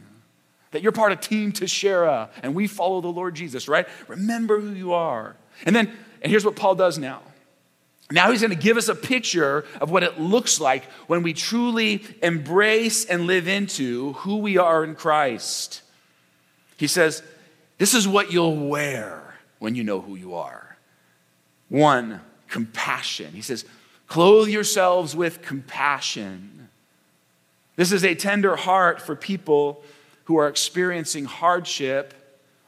That 0.71 0.81
you're 0.81 0.91
part 0.91 1.11
of 1.11 1.21
Team 1.21 1.51
Teshera. 1.51 2.29
And 2.43 2.55
we 2.55 2.67
follow 2.67 3.01
the 3.01 3.07
Lord 3.07 3.35
Jesus, 3.35 3.67
right? 3.67 3.87
Remember 4.07 4.59
who 4.59 4.71
you 4.71 4.93
are. 4.93 5.35
And 5.65 5.75
then, 5.75 5.91
and 6.21 6.29
here's 6.29 6.45
what 6.45 6.55
Paul 6.55 6.75
does 6.75 6.97
now. 6.97 7.21
Now 8.09 8.31
he's 8.31 8.41
going 8.41 8.51
to 8.51 8.57
give 8.57 8.77
us 8.77 8.87
a 8.87 8.95
picture 8.95 9.65
of 9.81 9.91
what 9.91 10.03
it 10.03 10.19
looks 10.19 10.61
like 10.61 10.85
when 11.07 11.23
we 11.23 11.33
truly 11.33 12.03
embrace 12.23 13.03
and 13.05 13.27
live 13.27 13.47
into 13.47 14.13
who 14.13 14.37
we 14.37 14.57
are 14.57 14.83
in 14.83 14.95
Christ. 14.95 15.81
He 16.77 16.87
says, 16.87 17.21
This 17.77 17.93
is 17.93 18.07
what 18.07 18.31
you'll 18.31 18.67
wear 18.67 19.35
when 19.59 19.75
you 19.75 19.83
know 19.83 19.99
who 19.99 20.15
you 20.15 20.35
are. 20.35 20.77
One, 21.69 22.21
compassion. 22.47 23.33
He 23.33 23.41
says, 23.41 23.65
clothe 24.07 24.47
yourselves 24.49 25.15
with 25.15 25.41
compassion. 25.41 26.69
This 27.75 27.91
is 27.91 28.03
a 28.03 28.15
tender 28.15 28.55
heart 28.55 29.01
for 29.01 29.15
people 29.15 29.83
who 30.27 30.35
are 30.35 30.49
experiencing 30.49 31.23
hardship 31.23 32.13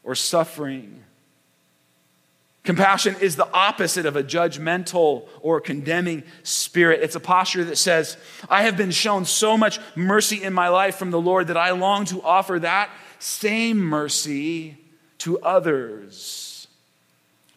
or 0.02 0.16
suffering. 0.16 1.04
Compassion 2.64 3.18
is 3.20 3.36
the 3.36 3.52
opposite 3.52 4.06
of 4.06 4.16
a 4.16 4.24
judgmental 4.24 5.28
or 5.42 5.60
condemning 5.60 6.24
spirit. 6.44 7.02
It's 7.04 7.16
a 7.16 7.20
posture 7.20 7.66
that 7.66 7.78
says, 7.78 8.16
I 8.50 8.64
have 8.64 8.78
been 8.78 8.92
shown 8.92 9.26
so 9.26 9.58
much 9.58 9.78
mercy 9.94 10.42
in 10.42 10.54
my 10.54 10.70
life 10.70 10.96
from 10.96 11.12
the 11.12 11.20
Lord 11.20 11.48
that 11.48 11.58
I 11.58 11.72
long 11.72 12.06
to 12.06 12.22
offer 12.22 12.60
that 12.60 12.90
same 13.20 13.78
mercy 13.78 14.78
to 15.18 15.38
others. 15.40 16.70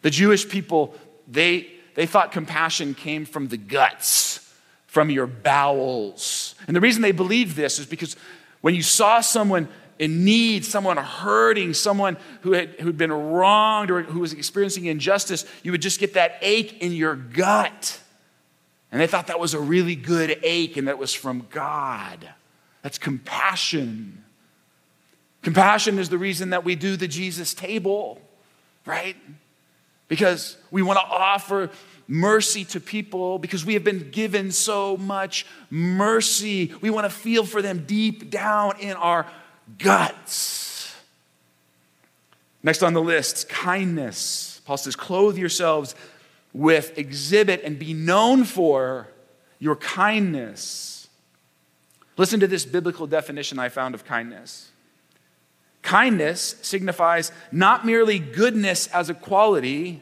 The 0.01 0.09
Jewish 0.09 0.49
people, 0.49 0.95
they, 1.29 1.69
they 1.95 2.07
thought 2.07 2.33
compassion 2.33 2.93
came 2.93 3.23
from 3.23 3.47
the 3.47 3.57
guts, 3.57 4.53
from 4.87 5.09
your 5.09 5.27
bowels. 5.27 6.55
And 6.67 6.75
the 6.75 6.81
reason 6.81 7.01
they 7.01 7.13
believed 7.13 7.55
this 7.55 7.79
is 7.79 7.85
because 7.85 8.17
when 8.59 8.75
you 8.75 8.81
saw 8.81 9.21
someone 9.21 9.69
in 10.03 10.25
need, 10.25 10.65
someone 10.65 10.97
hurting, 10.97 11.73
someone 11.73 12.17
who 12.41 12.53
had 12.53 12.69
who'd 12.79 12.97
been 12.97 13.11
wronged 13.11 13.89
or 13.89 14.03
who 14.03 14.19
was 14.19 14.33
experiencing 14.33 14.85
injustice, 14.85 15.45
you 15.63 15.71
would 15.71 15.81
just 15.81 15.99
get 15.99 16.13
that 16.13 16.37
ache 16.41 16.81
in 16.81 16.91
your 16.91 17.15
gut. 17.15 17.99
And 18.91 19.01
they 19.01 19.07
thought 19.07 19.27
that 19.27 19.39
was 19.39 19.53
a 19.53 19.59
really 19.59 19.95
good 19.95 20.39
ache 20.43 20.77
and 20.77 20.87
that 20.87 20.97
was 20.97 21.13
from 21.13 21.47
God. 21.49 22.29
That's 22.81 22.97
compassion. 22.97 24.23
Compassion 25.41 25.97
is 25.99 26.09
the 26.09 26.17
reason 26.17 26.51
that 26.51 26.63
we 26.63 26.75
do 26.75 26.95
the 26.95 27.07
Jesus 27.07 27.53
table, 27.53 28.21
right? 28.85 29.15
because 30.13 30.57
we 30.69 30.83
want 30.83 30.99
to 30.99 31.05
offer 31.05 31.71
mercy 32.07 32.63
to 32.65 32.79
people 32.79 33.39
because 33.39 33.65
we 33.65 33.73
have 33.73 33.83
been 33.83 34.11
given 34.11 34.51
so 34.51 34.95
much 34.95 35.45
mercy. 35.71 36.71
We 36.81 36.91
want 36.91 37.05
to 37.05 37.09
feel 37.09 37.45
for 37.45 37.63
them 37.63 37.85
deep 37.87 38.29
down 38.29 38.79
in 38.79 38.95
our 38.95 39.25
guts. 39.77 40.95
Next 42.61 42.81
on 42.81 42.93
the 42.93 43.01
list, 43.01 43.49
kindness. 43.49 44.61
Paul 44.65 44.77
says, 44.77 44.95
clothe 44.95 45.37
yourselves 45.37 45.95
with, 46.53 46.97
exhibit, 46.97 47.61
and 47.63 47.77
be 47.77 47.93
known 47.93 48.45
for 48.45 49.09
your 49.59 49.75
kindness. 49.75 51.07
Listen 52.15 52.39
to 52.39 52.47
this 52.47 52.65
biblical 52.65 53.07
definition 53.07 53.59
I 53.59 53.69
found 53.69 53.95
of 53.95 54.05
kindness. 54.05 54.71
Kindness 55.81 56.55
signifies 56.61 57.31
not 57.51 57.85
merely 57.85 58.19
goodness 58.19 58.87
as 58.87 59.09
a 59.09 59.13
quality, 59.13 60.01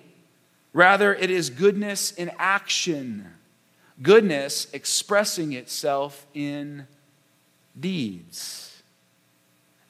rather, 0.74 1.16
it 1.16 1.32
is 1.32 1.50
goodness 1.50 2.12
in 2.12 2.32
action. 2.38 3.28
Goodness 4.02 4.68
expressing 4.74 5.54
itself 5.54 6.28
in 6.34 6.88
deeds. 7.80 8.71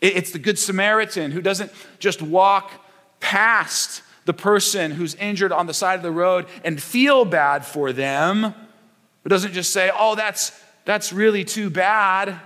It's 0.01 0.31
the 0.31 0.39
Good 0.39 0.60
Samaritan 0.60 1.31
who 1.31 1.41
doesn't 1.41 1.72
just 2.00 2.22
walk 2.22 2.72
past 3.20 4.01
the 4.25 4.34
person 4.34 4.91
who's 4.91 5.15
injured 5.15 5.51
on 5.51 5.67
the 5.67 5.74
side 5.74 5.96
of 5.96 6.03
the 6.03 6.12
road 6.12 6.48
and 6.63 6.81
feel 6.81 7.24
bad 7.24 7.65
for 7.65 7.93
them, 7.93 8.53
but 9.24 9.29
doesn't 9.29 9.53
just 9.53 9.72
say, 9.72 9.91
oh, 9.96 10.15
that's, 10.15 10.51
that's 10.86 11.13
really 11.13 11.46
too 11.46 11.70
bad. 11.70 12.39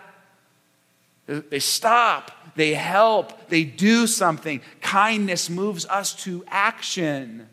They 1.27 1.59
stop 1.59 2.31
they 2.55 2.73
help, 2.73 3.49
they 3.49 3.63
do 3.63 4.07
something. 4.07 4.61
Kindness 4.81 5.49
moves 5.49 5.85
us 5.85 6.13
to 6.23 6.43
action. 6.47 7.47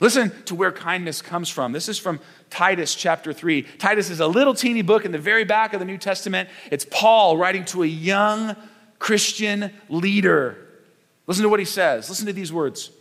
Listen 0.00 0.32
to 0.46 0.56
where 0.56 0.72
kindness 0.72 1.22
comes 1.22 1.48
from. 1.48 1.70
This 1.70 1.88
is 1.88 1.98
from 1.98 2.18
Titus 2.50 2.96
chapter 2.96 3.32
3. 3.32 3.62
Titus 3.78 4.10
is 4.10 4.18
a 4.18 4.26
little 4.26 4.54
teeny 4.54 4.82
book 4.82 5.04
in 5.04 5.12
the 5.12 5.18
very 5.18 5.44
back 5.44 5.72
of 5.72 5.78
the 5.78 5.86
New 5.86 5.98
Testament. 5.98 6.48
It's 6.72 6.84
Paul 6.90 7.36
writing 7.36 7.64
to 7.66 7.84
a 7.84 7.86
young 7.86 8.56
Christian 9.02 9.72
leader. 9.88 10.56
Listen 11.26 11.42
to 11.42 11.48
what 11.48 11.58
he 11.58 11.66
says. 11.66 12.08
Listen 12.08 12.26
to 12.26 12.32
these 12.32 12.52
words. 12.52 12.92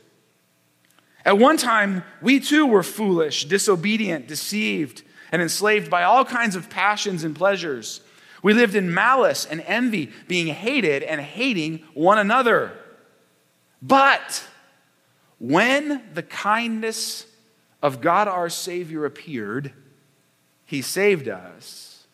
At 1.24 1.38
one 1.38 1.58
time, 1.58 2.04
we 2.24 2.40
too 2.40 2.66
were 2.66 2.82
foolish, 2.82 3.46
disobedient, 3.46 4.28
deceived, 4.28 5.04
and 5.32 5.44
enslaved 5.44 5.92
by 5.92 6.02
all 6.02 6.26
kinds 6.26 6.56
of 6.56 6.72
passions 6.72 7.24
and 7.24 7.36
pleasures. 7.36 8.02
We 8.42 8.56
lived 8.56 8.74
in 8.74 8.92
malice 8.92 9.46
and 9.46 9.62
envy, 9.68 10.12
being 10.28 10.48
hated 10.48 11.04
and 11.04 11.22
hating 11.22 11.84
one 11.94 12.18
another. 12.18 12.72
But 13.80 14.44
when 15.38 16.02
the 16.16 16.24
kindness 16.24 17.28
of 17.84 18.02
God 18.02 18.28
our 18.28 18.50
Savior 18.50 19.06
appeared, 19.06 19.72
He 20.66 20.82
saved 20.82 21.30
us, 21.30 22.08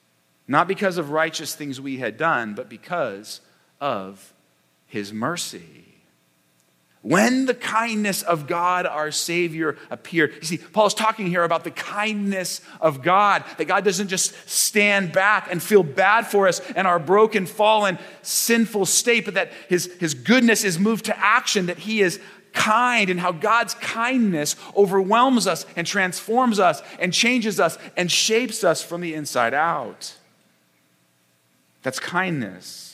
not 0.45 0.67
because 0.67 0.97
of 0.97 1.11
righteous 1.11 1.55
things 1.55 1.79
we 1.79 1.99
had 1.99 2.17
done, 2.17 2.53
but 2.53 2.67
because 2.67 3.39
of 3.79 4.33
His 4.85 5.13
mercy. 5.13 5.87
When 7.03 7.45
the 7.45 7.53
kindness 7.53 8.21
of 8.21 8.47
God 8.47 8.85
our 8.85 9.11
Savior 9.11 9.77
appeared. 9.89 10.33
You 10.41 10.41
see, 10.41 10.57
Paul's 10.57 10.93
talking 10.93 11.27
here 11.27 11.43
about 11.43 11.63
the 11.63 11.71
kindness 11.71 12.59
of 12.81 13.01
God, 13.01 13.45
that 13.57 13.65
God 13.65 13.85
doesn't 13.85 14.09
just 14.09 14.33
stand 14.49 15.13
back 15.13 15.49
and 15.49 15.63
feel 15.63 15.83
bad 15.83 16.27
for 16.27 16.49
us 16.49 16.59
and 16.75 16.85
our 16.85 16.99
broken, 16.99 17.45
fallen, 17.45 17.97
sinful 18.23 18.87
state, 18.87 19.23
but 19.23 19.35
that 19.35 19.53
his, 19.69 19.85
his 19.99 20.15
goodness 20.15 20.65
is 20.65 20.79
moved 20.79 21.05
to 21.05 21.17
action, 21.17 21.67
that 21.67 21.77
He 21.77 22.01
is 22.01 22.19
kind, 22.51 23.09
and 23.09 23.19
how 23.19 23.31
God's 23.31 23.75
kindness 23.75 24.55
overwhelms 24.75 25.47
us 25.47 25.65
and 25.75 25.87
transforms 25.87 26.59
us 26.59 26.81
and 26.99 27.13
changes 27.13 27.59
us 27.59 27.77
and 27.95 28.11
shapes 28.11 28.63
us 28.63 28.83
from 28.83 28.99
the 28.99 29.13
inside 29.13 29.53
out. 29.53 30.15
That's 31.83 31.99
kindness. 31.99 32.86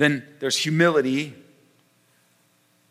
Then 0.00 0.24
there's 0.40 0.56
humility 0.56 1.34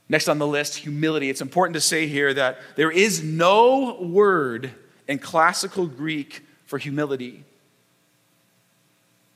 Next 0.10 0.28
on 0.28 0.40
the 0.40 0.48
list, 0.48 0.76
humility. 0.76 1.30
It's 1.30 1.42
important 1.42 1.76
to 1.76 1.82
say 1.82 2.08
here 2.08 2.34
that 2.34 2.58
there 2.76 2.90
is 2.90 3.24
no 3.24 4.00
word 4.02 4.72
in 5.08 5.20
classical 5.20 5.86
Greek 5.86 6.44
for 6.66 6.80
humility. 6.80 7.44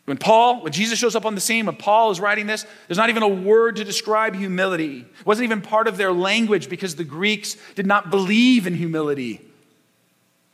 When 0.05 0.17
Paul, 0.17 0.63
when 0.63 0.73
Jesus 0.73 0.97
shows 0.97 1.15
up 1.15 1.25
on 1.25 1.35
the 1.35 1.41
scene, 1.41 1.67
when 1.67 1.75
Paul 1.75 2.09
is 2.09 2.19
writing 2.19 2.47
this, 2.47 2.65
there's 2.87 2.97
not 2.97 3.09
even 3.09 3.23
a 3.23 3.27
word 3.27 3.77
to 3.77 3.83
describe 3.83 4.35
humility. 4.35 5.01
It 5.01 5.25
wasn't 5.25 5.45
even 5.45 5.61
part 5.61 5.87
of 5.87 5.95
their 5.95 6.11
language 6.11 6.69
because 6.69 6.95
the 6.95 7.03
Greeks 7.03 7.55
did 7.75 7.85
not 7.85 8.09
believe 8.09 8.65
in 8.65 8.73
humility. 8.73 9.39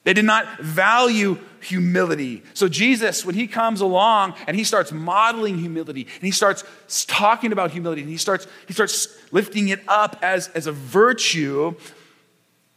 They 0.04 0.14
did 0.14 0.26
not 0.26 0.60
value 0.60 1.38
humility. 1.62 2.44
So, 2.54 2.70
Jesus, 2.70 3.26
when 3.26 3.36
he 3.36 3.48
comes 3.48 3.82
along 3.82 4.36
and 4.48 4.56
he 4.56 4.64
starts 4.64 4.92
modeling 4.92 5.58
humility 5.58 6.08
and 6.16 6.24
he 6.24 6.32
starts 6.32 6.64
talking 7.06 7.52
about 7.52 7.72
humility 7.72 8.02
and 8.02 8.10
he 8.10 8.18
starts, 8.18 8.48
he 8.68 8.74
starts 8.74 9.08
lifting 9.32 9.70
it 9.70 9.82
up 9.88 10.18
as, 10.22 10.48
as 10.50 10.68
a 10.68 10.72
virtue, 10.72 11.76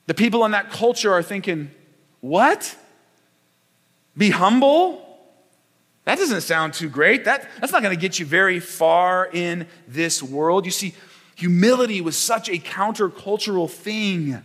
the 0.06 0.14
people 0.14 0.44
in 0.44 0.50
that 0.50 0.70
culture 0.70 1.12
are 1.12 1.22
thinking, 1.22 1.70
What? 2.20 2.76
Be 4.16 4.30
humble? 4.30 5.08
That 6.04 6.18
doesn't 6.18 6.40
sound 6.40 6.74
too 6.74 6.88
great. 6.88 7.24
That, 7.26 7.48
that's 7.60 7.72
not 7.72 7.82
going 7.82 7.94
to 7.94 8.00
get 8.00 8.18
you 8.18 8.26
very 8.26 8.58
far 8.58 9.28
in 9.32 9.68
this 9.86 10.22
world. 10.22 10.64
You 10.64 10.72
see, 10.72 10.94
humility 11.36 12.00
was 12.00 12.16
such 12.16 12.48
a 12.48 12.58
countercultural 12.58 13.70
thing. 13.70 14.42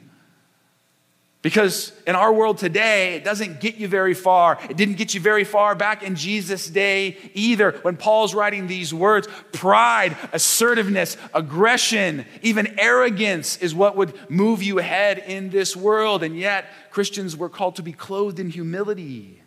Because 1.43 1.93
in 2.07 2.15
our 2.15 2.33
world 2.33 2.57
today, 2.57 3.13
it 3.15 3.23
doesn't 3.23 3.59
get 3.59 3.75
you 3.75 3.87
very 3.87 4.15
far. 4.15 4.57
It 4.69 4.75
didn't 4.75 4.95
get 4.95 5.13
you 5.13 5.21
very 5.21 5.43
far 5.43 5.75
back 5.75 6.01
in 6.01 6.15
Jesus' 6.15 6.67
day 6.67 7.17
either. 7.33 7.71
When 7.83 7.95
Paul's 7.95 8.33
writing 8.33 8.65
these 8.67 8.93
words, 8.93 9.27
pride, 9.51 10.17
assertiveness, 10.33 11.15
aggression, 11.33 12.25
even 12.41 12.79
arrogance 12.79 13.57
is 13.57 13.75
what 13.75 13.95
would 13.95 14.13
move 14.29 14.63
you 14.63 14.79
ahead 14.79 15.19
in 15.19 15.49
this 15.49 15.75
world. 15.75 16.23
And 16.23 16.35
yet, 16.35 16.65
Christians 16.89 17.37
were 17.37 17.49
called 17.49 17.75
to 17.75 17.83
be 17.83 17.93
clothed 17.93 18.39
in 18.39 18.49
humility. 18.49 19.43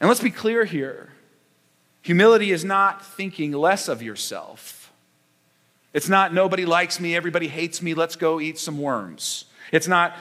And 0.00 0.08
let's 0.08 0.22
be 0.22 0.30
clear 0.30 0.64
here 0.64 1.12
humility 2.02 2.52
is 2.52 2.64
not 2.64 3.04
thinking 3.04 3.52
less 3.52 3.86
of 3.86 4.02
yourself. 4.02 4.92
It's 5.92 6.08
not 6.08 6.32
nobody 6.32 6.64
likes 6.64 7.00
me, 7.00 7.14
everybody 7.14 7.48
hates 7.48 7.82
me, 7.82 7.94
let's 7.94 8.16
go 8.16 8.40
eat 8.40 8.58
some 8.58 8.78
worms. 8.78 9.44
It's 9.72 9.88
not, 9.88 10.16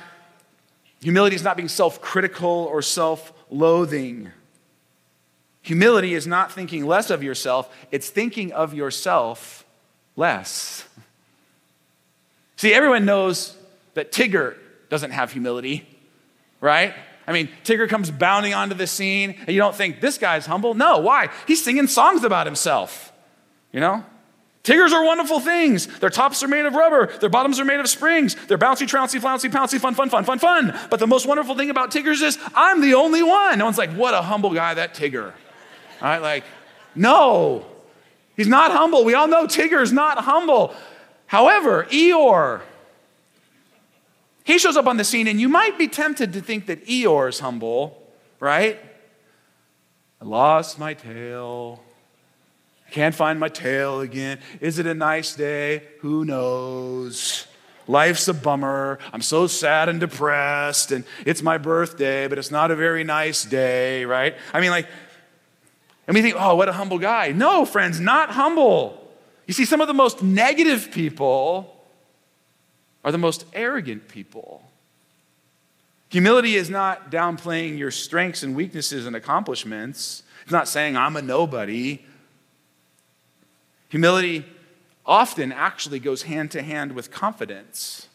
humility 1.01 1.35
is 1.35 1.43
not 1.43 1.57
being 1.57 1.69
self 1.69 2.01
critical 2.01 2.49
or 2.49 2.81
self 2.81 3.33
loathing. 3.49 4.31
Humility 5.61 6.13
is 6.13 6.25
not 6.25 6.51
thinking 6.51 6.85
less 6.85 7.09
of 7.09 7.23
yourself, 7.23 7.73
it's 7.91 8.09
thinking 8.09 8.53
of 8.53 8.73
yourself 8.73 9.65
less. 10.15 10.87
See, 12.55 12.73
everyone 12.73 13.05
knows 13.05 13.55
that 13.93 14.11
Tigger 14.11 14.55
doesn't 14.89 15.11
have 15.11 15.31
humility, 15.31 15.87
right? 16.61 16.93
I 17.27 17.33
mean, 17.33 17.49
Tigger 17.65 17.89
comes 17.89 18.09
bounding 18.09 18.53
onto 18.53 18.73
the 18.73 18.87
scene, 18.87 19.35
and 19.39 19.49
you 19.49 19.57
don't 19.57 19.75
think 19.75 19.99
this 19.99 20.17
guy's 20.17 20.45
humble. 20.45 20.73
No, 20.73 20.99
why? 20.99 21.29
He's 21.45 21.63
singing 21.63 21.87
songs 21.87 22.23
about 22.23 22.47
himself, 22.47 23.11
you 23.73 23.81
know? 23.81 24.05
Tiggers 24.67 24.91
are 24.91 25.05
wonderful 25.05 25.39
things. 25.39 25.87
Their 25.99 26.09
tops 26.09 26.43
are 26.43 26.47
made 26.49 26.65
of 26.65 26.73
rubber. 26.73 27.07
Their 27.19 27.29
bottoms 27.29 27.57
are 27.57 27.63
made 27.63 27.79
of 27.79 27.87
springs. 27.87 28.35
They're 28.47 28.57
bouncy, 28.57 28.85
trouncy, 28.85 29.17
flouncy, 29.17 29.47
pouncy, 29.47 29.79
fun, 29.79 29.95
fun, 29.95 30.09
fun, 30.09 30.25
fun, 30.25 30.39
fun. 30.39 30.77
But 30.89 30.99
the 30.99 31.07
most 31.07 31.25
wonderful 31.25 31.55
thing 31.55 31.69
about 31.69 31.89
Tiggers 31.89 32.21
is 32.21 32.37
I'm 32.53 32.81
the 32.81 32.95
only 32.95 33.23
one. 33.23 33.59
No 33.59 33.63
one's 33.63 33.77
like, 33.77 33.91
what 33.91 34.13
a 34.13 34.21
humble 34.21 34.53
guy, 34.53 34.73
that 34.73 34.93
Tigger. 34.93 35.27
All 35.27 35.33
right, 36.01 36.21
like, 36.21 36.43
no, 36.95 37.65
he's 38.35 38.49
not 38.49 38.71
humble. 38.73 39.05
We 39.05 39.13
all 39.13 39.29
know 39.29 39.47
Tigger's 39.47 39.93
not 39.93 40.17
humble. 40.25 40.75
However, 41.27 41.85
Eeyore, 41.85 42.59
he 44.43 44.57
shows 44.57 44.75
up 44.75 44.85
on 44.85 44.97
the 44.97 45.05
scene, 45.05 45.29
and 45.29 45.39
you 45.39 45.47
might 45.47 45.77
be 45.77 45.87
tempted 45.87 46.33
to 46.33 46.41
think 46.41 46.65
that 46.65 46.85
Eeyore 46.87 47.29
is 47.29 47.39
humble, 47.39 48.05
right? 48.41 48.81
I 50.21 50.25
lost 50.25 50.77
my 50.77 50.93
tail. 50.93 51.81
I 52.87 52.89
can't 52.89 53.13
find 53.13 53.39
my 53.39 53.49
tail 53.49 53.99
again. 53.99 54.39
Is 54.61 54.79
it 54.79 54.87
a 54.87 54.93
nice 54.93 55.35
day? 55.35 55.83
Who 55.99 56.23
knows? 56.23 57.45
Life's 57.85 58.27
a 58.27 58.33
bummer. 58.33 58.99
I'm 59.11 59.21
so 59.21 59.47
sad 59.47 59.89
and 59.89 59.99
depressed, 59.99 60.91
and 60.91 61.03
it's 61.25 61.41
my 61.41 61.57
birthday, 61.57 62.27
but 62.27 62.37
it's 62.37 62.51
not 62.51 62.71
a 62.71 62.75
very 62.75 63.03
nice 63.03 63.43
day, 63.43 64.05
right? 64.05 64.35
I 64.53 64.61
mean, 64.61 64.71
like, 64.71 64.87
and 66.07 66.15
we 66.15 66.21
think, 66.21 66.35
oh, 66.37 66.55
what 66.55 66.69
a 66.69 66.73
humble 66.73 66.99
guy. 66.99 67.31
No, 67.33 67.65
friends, 67.65 67.99
not 67.99 68.29
humble. 68.29 69.11
You 69.45 69.53
see, 69.53 69.65
some 69.65 69.81
of 69.81 69.87
the 69.87 69.93
most 69.93 70.23
negative 70.23 70.89
people 70.91 71.73
are 73.03 73.11
the 73.11 73.17
most 73.17 73.45
arrogant 73.53 74.07
people. 74.07 74.63
Humility 76.09 76.55
is 76.55 76.69
not 76.69 77.11
downplaying 77.11 77.77
your 77.77 77.91
strengths 77.91 78.43
and 78.43 78.55
weaknesses 78.55 79.05
and 79.05 79.15
accomplishments. 79.15 80.23
It's 80.43 80.51
not 80.51 80.69
saying 80.69 80.95
I'm 80.95 81.17
a 81.17 81.21
nobody. 81.21 81.99
Humility 83.89 84.45
often 85.05 85.51
actually 85.51 85.99
goes 85.99 86.23
hand 86.23 86.51
to 86.51 86.61
hand 86.61 86.91
with 86.91 87.11
confidence. 87.11 88.07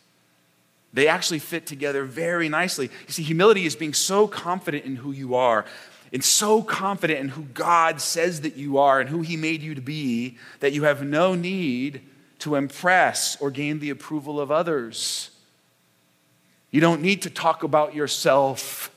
They 0.92 1.08
actually 1.08 1.38
fit 1.38 1.66
together 1.66 2.04
very 2.04 2.48
nicely. 2.48 2.90
You 3.06 3.12
see, 3.12 3.22
humility 3.22 3.64
is 3.64 3.74
being 3.74 3.94
so 3.94 4.26
confident 4.26 4.84
in 4.84 4.96
who 4.96 5.12
you 5.12 5.34
are 5.34 5.64
and 6.12 6.22
so 6.22 6.62
confident 6.62 7.20
in 7.20 7.28
who 7.30 7.44
God 7.44 8.00
says 8.00 8.42
that 8.42 8.56
you 8.56 8.76
are 8.76 9.00
and 9.00 9.08
who 9.08 9.22
He 9.22 9.36
made 9.36 9.62
you 9.62 9.74
to 9.74 9.80
be 9.80 10.36
that 10.60 10.72
you 10.72 10.84
have 10.84 11.02
no 11.02 11.34
need 11.34 12.02
to 12.40 12.56
impress 12.56 13.40
or 13.40 13.50
gain 13.50 13.78
the 13.78 13.90
approval 13.90 14.38
of 14.38 14.50
others. 14.50 15.30
You 16.70 16.80
don't 16.80 17.00
need 17.00 17.22
to 17.22 17.30
talk 17.30 17.62
about 17.62 17.94
yourself 17.94 18.91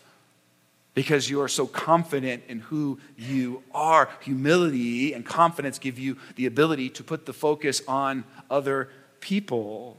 because 0.95 1.29
you 1.29 1.41
are 1.41 1.47
so 1.47 1.67
confident 1.67 2.41
in 2.47 2.61
who 2.61 2.99
you 3.17 3.61
are. 3.73 4.09
Humility 4.21 5.13
and 5.13 5.23
confidence 5.23 5.77
give 5.77 5.99
you 5.99 6.17
the 6.37 6.47
ability 6.47 6.89
to 6.89 7.03
put 7.03 7.27
the 7.27 7.33
focus 7.33 7.81
on 7.87 8.23
other 8.49 8.89
people. 9.19 9.97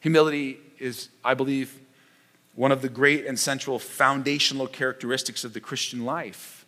Humility 0.00 0.58
is, 0.78 1.08
I 1.24 1.34
believe, 1.34 1.80
one 2.54 2.72
of 2.72 2.82
the 2.82 2.88
great 2.88 3.24
and 3.24 3.38
central 3.38 3.78
foundational 3.78 4.66
characteristics 4.66 5.44
of 5.44 5.54
the 5.54 5.60
Christian 5.60 6.04
life. 6.04 6.66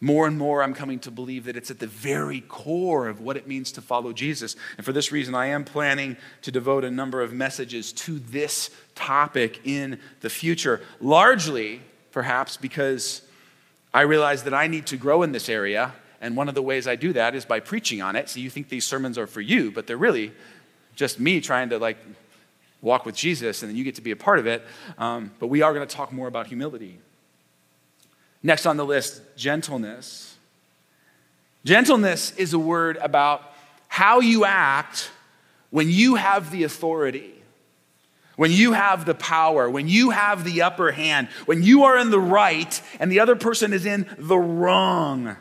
More 0.00 0.26
and 0.26 0.36
more, 0.36 0.62
I'm 0.62 0.74
coming 0.74 0.98
to 1.00 1.10
believe 1.10 1.44
that 1.44 1.56
it's 1.56 1.70
at 1.70 1.78
the 1.78 1.86
very 1.86 2.42
core 2.42 3.08
of 3.08 3.20
what 3.20 3.38
it 3.38 3.46
means 3.46 3.72
to 3.72 3.80
follow 3.80 4.12
Jesus. 4.12 4.54
And 4.76 4.84
for 4.84 4.92
this 4.92 5.10
reason, 5.10 5.34
I 5.34 5.46
am 5.46 5.64
planning 5.64 6.18
to 6.42 6.52
devote 6.52 6.84
a 6.84 6.90
number 6.90 7.22
of 7.22 7.32
messages 7.32 7.92
to 7.92 8.18
this 8.18 8.70
topic 8.94 9.60
in 9.64 9.98
the 10.20 10.28
future, 10.28 10.82
largely, 11.00 11.80
perhaps, 12.14 12.56
because 12.56 13.20
I 13.92 14.02
realize 14.02 14.44
that 14.44 14.54
I 14.54 14.68
need 14.68 14.86
to 14.86 14.96
grow 14.96 15.22
in 15.24 15.32
this 15.32 15.48
area. 15.48 15.92
And 16.20 16.36
one 16.36 16.48
of 16.48 16.54
the 16.54 16.62
ways 16.62 16.86
I 16.86 16.96
do 16.96 17.12
that 17.12 17.34
is 17.34 17.44
by 17.44 17.60
preaching 17.60 18.00
on 18.00 18.16
it. 18.16 18.30
So 18.30 18.40
you 18.40 18.48
think 18.48 18.70
these 18.70 18.86
sermons 18.86 19.18
are 19.18 19.26
for 19.26 19.42
you, 19.42 19.70
but 19.70 19.86
they're 19.86 19.98
really 19.98 20.32
just 20.94 21.20
me 21.20 21.40
trying 21.40 21.68
to 21.70 21.78
like 21.78 21.98
walk 22.80 23.04
with 23.04 23.16
Jesus, 23.16 23.62
and 23.62 23.70
then 23.70 23.76
you 23.76 23.82
get 23.82 23.96
to 23.96 24.02
be 24.02 24.12
a 24.12 24.16
part 24.16 24.38
of 24.38 24.46
it. 24.46 24.64
Um, 24.96 25.32
but 25.40 25.48
we 25.48 25.60
are 25.62 25.74
going 25.74 25.86
to 25.86 25.94
talk 25.94 26.12
more 26.12 26.28
about 26.28 26.46
humility. 26.46 26.98
Next 28.42 28.64
on 28.64 28.76
the 28.76 28.86
list, 28.86 29.20
gentleness. 29.36 30.36
Gentleness 31.64 32.30
is 32.36 32.52
a 32.52 32.58
word 32.58 32.96
about 32.98 33.42
how 33.88 34.20
you 34.20 34.44
act 34.44 35.10
when 35.70 35.90
you 35.90 36.14
have 36.14 36.50
the 36.50 36.62
authority, 36.62 37.34
when 38.36 38.50
you 38.50 38.72
have 38.72 39.04
the 39.04 39.14
power, 39.14 39.70
when 39.70 39.88
you 39.88 40.10
have 40.10 40.44
the 40.44 40.62
upper 40.62 40.92
hand, 40.92 41.28
when 41.46 41.62
you 41.62 41.84
are 41.84 41.98
in 41.98 42.10
the 42.10 42.20
right 42.20 42.82
and 42.98 43.10
the 43.10 43.20
other 43.20 43.36
person 43.36 43.72
is 43.72 43.86
in 43.86 44.06
the 44.18 44.38
wrong. 44.38 45.36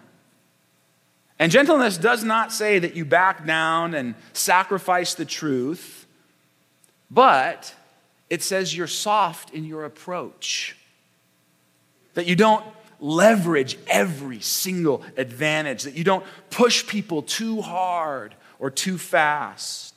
And 1.39 1.51
gentleness 1.51 1.97
does 1.97 2.23
not 2.23 2.51
say 2.51 2.79
that 2.79 2.95
you 2.95 3.06
back 3.06 3.45
down 3.45 3.93
and 3.93 4.15
sacrifice 4.34 5.13
the 5.13 5.25
truth. 5.25 6.06
But 7.10 7.75
it 8.29 8.41
says 8.41 8.75
you're 8.75 8.88
soft 8.88 9.53
in 9.53 9.65
your 9.65 9.86
approach, 9.86 10.75
that 12.15 12.25
you 12.25 12.36
don't 12.36 12.65
leverage 12.99 13.77
every 13.88 14.39
single 14.39 15.03
advantage, 15.17 15.84
that 15.84 15.93
you 15.95 16.03
don't 16.03 16.25
push 16.49 16.88
people 16.88 17.21
too 17.21 17.62
hard 17.62 18.34
or 18.58 18.71
too 18.71 18.97
fast. 18.97 19.92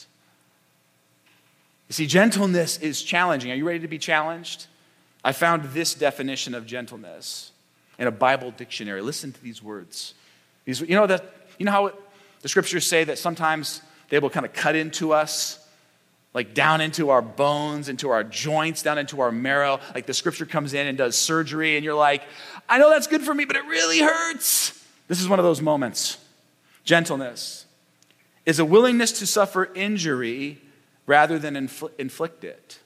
You 1.89 1.93
see, 1.93 2.07
gentleness 2.07 2.79
is 2.79 3.03
challenging. 3.03 3.51
Are 3.51 3.55
you 3.55 3.67
ready 3.67 3.81
to 3.81 3.89
be 3.89 3.99
challenged? 3.99 4.67
I 5.25 5.33
found 5.33 5.65
this 5.73 5.95
definition 5.95 6.55
of 6.55 6.67
gentleness 6.67 7.53
in 7.99 8.07
a 8.07 8.11
Bible 8.11 8.51
dictionary. 8.51 9.01
Listen 9.03 9.33
to 9.33 9.43
these 9.43 9.63
words. 9.63 10.15
These, 10.65 10.81
you 10.81 10.97
know 10.97 11.07
that 11.07 11.25
you 11.59 11.67
know 11.67 11.73
how 11.73 11.93
the 12.43 12.49
scriptures 12.49 12.87
say 12.87 13.05
that 13.05 13.19
sometimes 13.19 13.83
they 14.09 14.19
will 14.19 14.31
kind 14.31 14.47
of 14.47 14.53
cut 14.53 14.77
into 14.77 15.13
us 15.13 15.59
like 16.37 16.53
down 16.53 16.83
into 16.83 17.09
our 17.09 17.23
bones, 17.23 17.89
into 17.89 18.11
our 18.11 18.23
joints, 18.23 18.83
down 18.83 18.99
into 18.99 19.23
our 19.23 19.33
marrow. 19.33 19.81
Like 19.95 20.05
the 20.05 20.13
scripture 20.13 20.45
comes 20.45 20.75
in 20.75 20.87
and 20.87 20.99
does 20.99 21.17
surgery, 21.17 21.77
and 21.77 21.85
you're 21.85 21.95
like, 21.95 22.23
I 22.69 22.77
know 22.77 22.91
that's 22.91 23.07
good 23.07 23.23
for 23.23 23.33
me, 23.33 23.47
but 23.47 23.57
it 23.57 23.65
really 23.65 24.01
hurts. 24.01 24.85
This 25.09 25.19
is 25.21 25.31
one 25.31 25.39
of 25.39 25.47
those 25.47 25.63
moments. 25.63 26.19
Gentleness 26.85 27.65
is 28.45 28.59
a 28.59 28.67
willingness 28.67 29.13
to 29.21 29.27
suffer 29.27 29.71
injury 29.75 30.61
rather 31.07 31.39
than 31.39 31.55
infl- 31.55 31.91
inflict 31.99 32.45
it. 32.45 32.79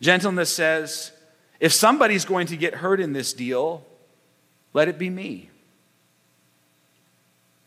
Gentleness 0.00 0.54
says, 0.54 1.12
if 1.58 1.72
somebody's 1.72 2.24
going 2.24 2.46
to 2.46 2.56
get 2.56 2.76
hurt 2.76 3.00
in 3.00 3.12
this 3.12 3.32
deal, 3.32 3.84
let 4.72 4.88
it 4.88 4.98
be 4.98 5.10
me. 5.10 5.50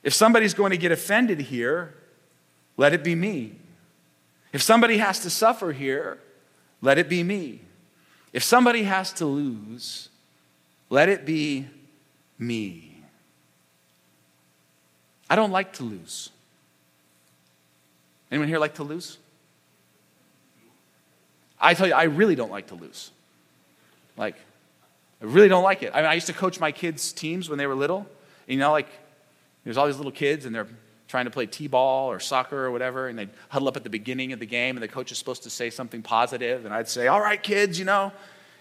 If 0.01 0.13
somebody's 0.13 0.53
going 0.53 0.71
to 0.71 0.77
get 0.77 0.91
offended 0.91 1.39
here, 1.39 1.93
let 2.75 2.93
it 2.93 3.03
be 3.03 3.15
me. 3.15 3.55
If 4.51 4.61
somebody 4.61 4.97
has 4.97 5.19
to 5.19 5.29
suffer 5.29 5.71
here, 5.71 6.19
let 6.81 6.97
it 6.97 7.07
be 7.07 7.23
me. 7.23 7.61
If 8.33 8.43
somebody 8.43 8.83
has 8.83 9.13
to 9.13 9.25
lose, 9.25 10.09
let 10.89 11.07
it 11.07 11.25
be 11.25 11.67
me. 12.37 12.97
I 15.29 15.35
don't 15.35 15.51
like 15.51 15.73
to 15.73 15.83
lose. 15.83 16.29
Anyone 18.31 18.47
here 18.47 18.59
like 18.59 18.75
to 18.75 18.83
lose? 18.83 19.17
I 21.63 21.73
tell 21.73 21.87
you, 21.87 21.93
I 21.93 22.03
really 22.03 22.35
don't 22.35 22.51
like 22.51 22.67
to 22.67 22.75
lose. 22.75 23.11
Like, 24.17 24.35
I 25.21 25.25
really 25.25 25.47
don't 25.47 25.63
like 25.63 25.81
it. 25.81 25.91
I, 25.93 26.01
mean, 26.01 26.05
I 26.05 26.13
used 26.13 26.27
to 26.27 26.33
coach 26.33 26.59
my 26.59 26.71
kids' 26.71 27.13
teams 27.13 27.49
when 27.49 27.57
they 27.57 27.65
were 27.65 27.75
little. 27.75 28.05
You 28.45 28.57
know, 28.57 28.71
like, 28.71 28.89
there's 29.63 29.77
all 29.77 29.87
these 29.87 29.97
little 29.97 30.11
kids, 30.11 30.45
and 30.45 30.53
they're 30.53 30.67
trying 31.13 31.25
to 31.25 31.31
play 31.31 31.45
t-ball 31.45 32.09
or 32.09 32.19
soccer 32.19 32.65
or 32.65 32.71
whatever 32.71 33.07
and 33.07 33.19
they'd 33.19 33.29
huddle 33.49 33.67
up 33.67 33.77
at 33.77 33.83
the 33.83 33.89
beginning 33.89 34.33
of 34.33 34.39
the 34.39 34.47
game 34.47 34.75
and 34.75 34.83
the 34.83 34.87
coach 34.87 35.11
is 35.11 35.17
supposed 35.19 35.43
to 35.43 35.49
say 35.51 35.69
something 35.69 36.01
positive 36.01 36.65
and 36.65 36.73
i'd 36.73 36.89
say 36.89 37.05
all 37.05 37.21
right 37.21 37.43
kids 37.43 37.77
you 37.77 37.85
know 37.85 38.11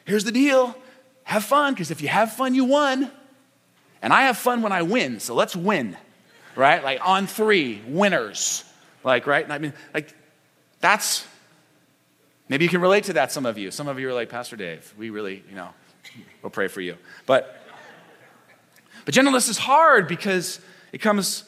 here's 0.04 0.24
the 0.24 0.32
deal 0.32 0.76
have 1.24 1.42
fun 1.42 1.72
because 1.72 1.90
if 1.90 2.02
you 2.02 2.08
have 2.08 2.30
fun 2.30 2.54
you 2.54 2.66
won 2.66 3.10
and 4.02 4.12
i 4.12 4.24
have 4.24 4.36
fun 4.36 4.60
when 4.60 4.70
i 4.70 4.82
win 4.82 5.18
so 5.18 5.34
let's 5.34 5.56
win 5.56 5.96
right 6.54 6.84
like 6.84 7.00
on 7.02 7.26
three 7.26 7.80
winners 7.86 8.64
like 9.02 9.26
right 9.26 9.44
and 9.44 9.52
i 9.54 9.56
mean 9.56 9.72
like 9.94 10.14
that's 10.80 11.26
maybe 12.52 12.64
you 12.64 12.68
can 12.68 12.80
relate 12.80 13.04
to 13.04 13.14
that 13.14 13.32
some 13.32 13.46
of 13.46 13.56
you 13.56 13.70
some 13.70 13.88
of 13.88 13.98
you 13.98 14.08
are 14.08 14.12
like 14.14 14.28
pastor 14.28 14.56
dave 14.56 14.94
we 14.98 15.10
really 15.10 15.42
you 15.48 15.56
know 15.56 15.70
we'll 16.42 16.50
pray 16.50 16.68
for 16.68 16.82
you 16.82 16.96
but 17.26 17.62
But 19.04 19.14
gentleness 19.14 19.48
is 19.48 19.58
hard 19.58 20.08
because 20.08 20.60
it 20.92 20.98
comes 20.98 21.44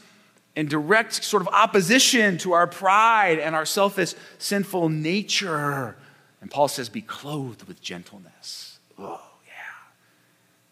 in 0.56 0.66
direct 0.66 1.24
sort 1.24 1.42
of 1.42 1.48
opposition 1.48 2.38
to 2.38 2.52
our 2.52 2.66
pride 2.66 3.38
and 3.38 3.54
our 3.54 3.66
selfish, 3.66 4.14
sinful 4.38 4.88
nature. 4.88 5.96
And 6.40 6.50
Paul 6.50 6.68
says, 6.68 6.88
be 6.88 7.02
clothed 7.02 7.64
with 7.64 7.80
gentleness. 7.80 8.78
Oh, 8.98 9.20
yeah. 9.46 9.52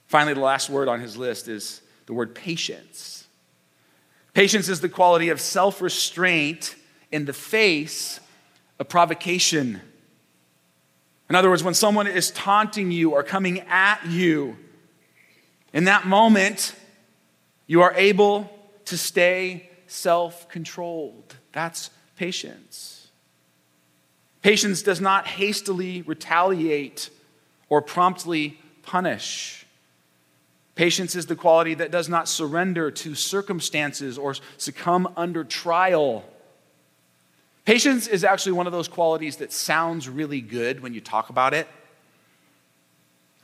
Finally, 0.07 0.35
the 0.35 0.41
last 0.41 0.71
word 0.71 0.89
on 0.89 1.01
his 1.01 1.17
list 1.17 1.49
is 1.49 1.83
the 2.07 2.13
word 2.13 2.35
patience. 2.35 3.27
Patience 4.35 4.69
is 4.69 4.81
the 4.81 4.89
quality 4.89 5.29
of 5.29 5.41
self 5.41 5.81
restraint 5.81 6.75
in 7.11 7.25
the 7.27 7.33
face 7.33 8.21
of 8.79 8.89
provocation. 8.89 9.81
In 11.33 11.37
other 11.37 11.49
words, 11.49 11.65
when 11.65 11.73
someone 11.73 12.07
is 12.07 12.31
taunting 12.31 12.91
you 12.91 13.13
or 13.13 13.23
coming 13.23 13.61
at 13.61 14.05
you, 14.07 14.55
in 15.73 15.85
that 15.85 16.07
moment, 16.07 16.75
you 17.67 17.81
are 17.81 17.95
able 17.95 18.51
to 18.85 18.99
stay 18.99 19.71
self 19.87 20.47
controlled. 20.51 21.35
That's 21.53 21.89
patience. 22.19 23.09
Patience 24.43 24.83
does 24.83 25.01
not 25.01 25.27
hastily 25.27 26.03
retaliate 26.03 27.09
or 27.71 27.81
promptly 27.81 28.61
punish. 28.83 29.65
Patience 30.75 31.17
is 31.17 31.25
the 31.25 31.35
quality 31.35 31.73
that 31.73 31.91
does 31.91 32.11
not 32.11 32.29
surrender 32.29 32.91
to 32.91 33.15
circumstances 33.15 34.19
or 34.19 34.35
succumb 34.59 35.11
under 35.17 35.45
trial. 35.45 36.27
Patience 37.65 38.09
is 38.09 38.25
actually 38.25 38.53
one 38.53 38.67
of 38.67 38.73
those 38.73 38.89
qualities 38.89 39.37
that 39.37 39.53
sounds 39.53 40.09
really 40.09 40.41
good 40.41 40.81
when 40.81 40.95
you 40.95 41.01
talk 41.01 41.31
about 41.31 41.55
it. 41.55 41.69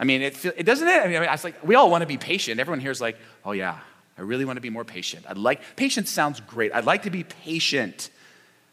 I 0.00 0.04
mean, 0.04 0.22
it, 0.22 0.44
it 0.44 0.64
doesn't 0.64 0.86
it? 0.86 1.02
I 1.02 1.08
mean, 1.08 1.22
it's 1.22 1.44
like 1.44 1.64
we 1.64 1.74
all 1.74 1.90
want 1.90 2.02
to 2.02 2.06
be 2.06 2.16
patient. 2.16 2.60
Everyone 2.60 2.80
here 2.80 2.90
is 2.90 3.00
like, 3.00 3.16
oh 3.44 3.52
yeah, 3.52 3.78
I 4.16 4.22
really 4.22 4.44
want 4.44 4.56
to 4.56 4.60
be 4.60 4.70
more 4.70 4.84
patient. 4.84 5.24
I'd 5.28 5.38
like 5.38 5.60
patience 5.76 6.10
sounds 6.10 6.40
great. 6.40 6.72
I'd 6.72 6.84
like 6.84 7.02
to 7.04 7.10
be 7.10 7.24
patient. 7.24 8.10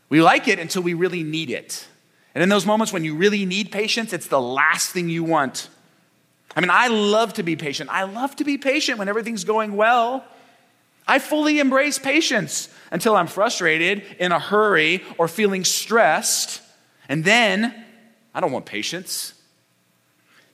We 0.09 0.21
like 0.21 0.47
it 0.47 0.59
until 0.59 0.83
we 0.83 0.93
really 0.93 1.23
need 1.23 1.49
it. 1.49 1.87
And 2.33 2.43
in 2.43 2.49
those 2.49 2.65
moments 2.65 2.91
when 2.91 3.03
you 3.03 3.15
really 3.15 3.45
need 3.45 3.71
patience, 3.71 4.13
it's 4.13 4.27
the 4.27 4.41
last 4.41 4.91
thing 4.91 5.09
you 5.09 5.23
want. 5.23 5.69
I 6.55 6.61
mean, 6.61 6.69
I 6.71 6.87
love 6.87 7.33
to 7.33 7.43
be 7.43 7.55
patient. 7.55 7.89
I 7.91 8.03
love 8.03 8.35
to 8.37 8.43
be 8.43 8.57
patient 8.57 8.97
when 8.97 9.07
everything's 9.07 9.43
going 9.43 9.75
well. 9.75 10.25
I 11.07 11.19
fully 11.19 11.59
embrace 11.59 11.99
patience 11.99 12.69
until 12.91 13.15
I'm 13.15 13.27
frustrated, 13.27 14.03
in 14.19 14.31
a 14.31 14.39
hurry, 14.39 15.03
or 15.17 15.27
feeling 15.27 15.63
stressed. 15.63 16.61
And 17.07 17.23
then 17.23 17.85
I 18.33 18.39
don't 18.39 18.51
want 18.51 18.65
patience. 18.65 19.33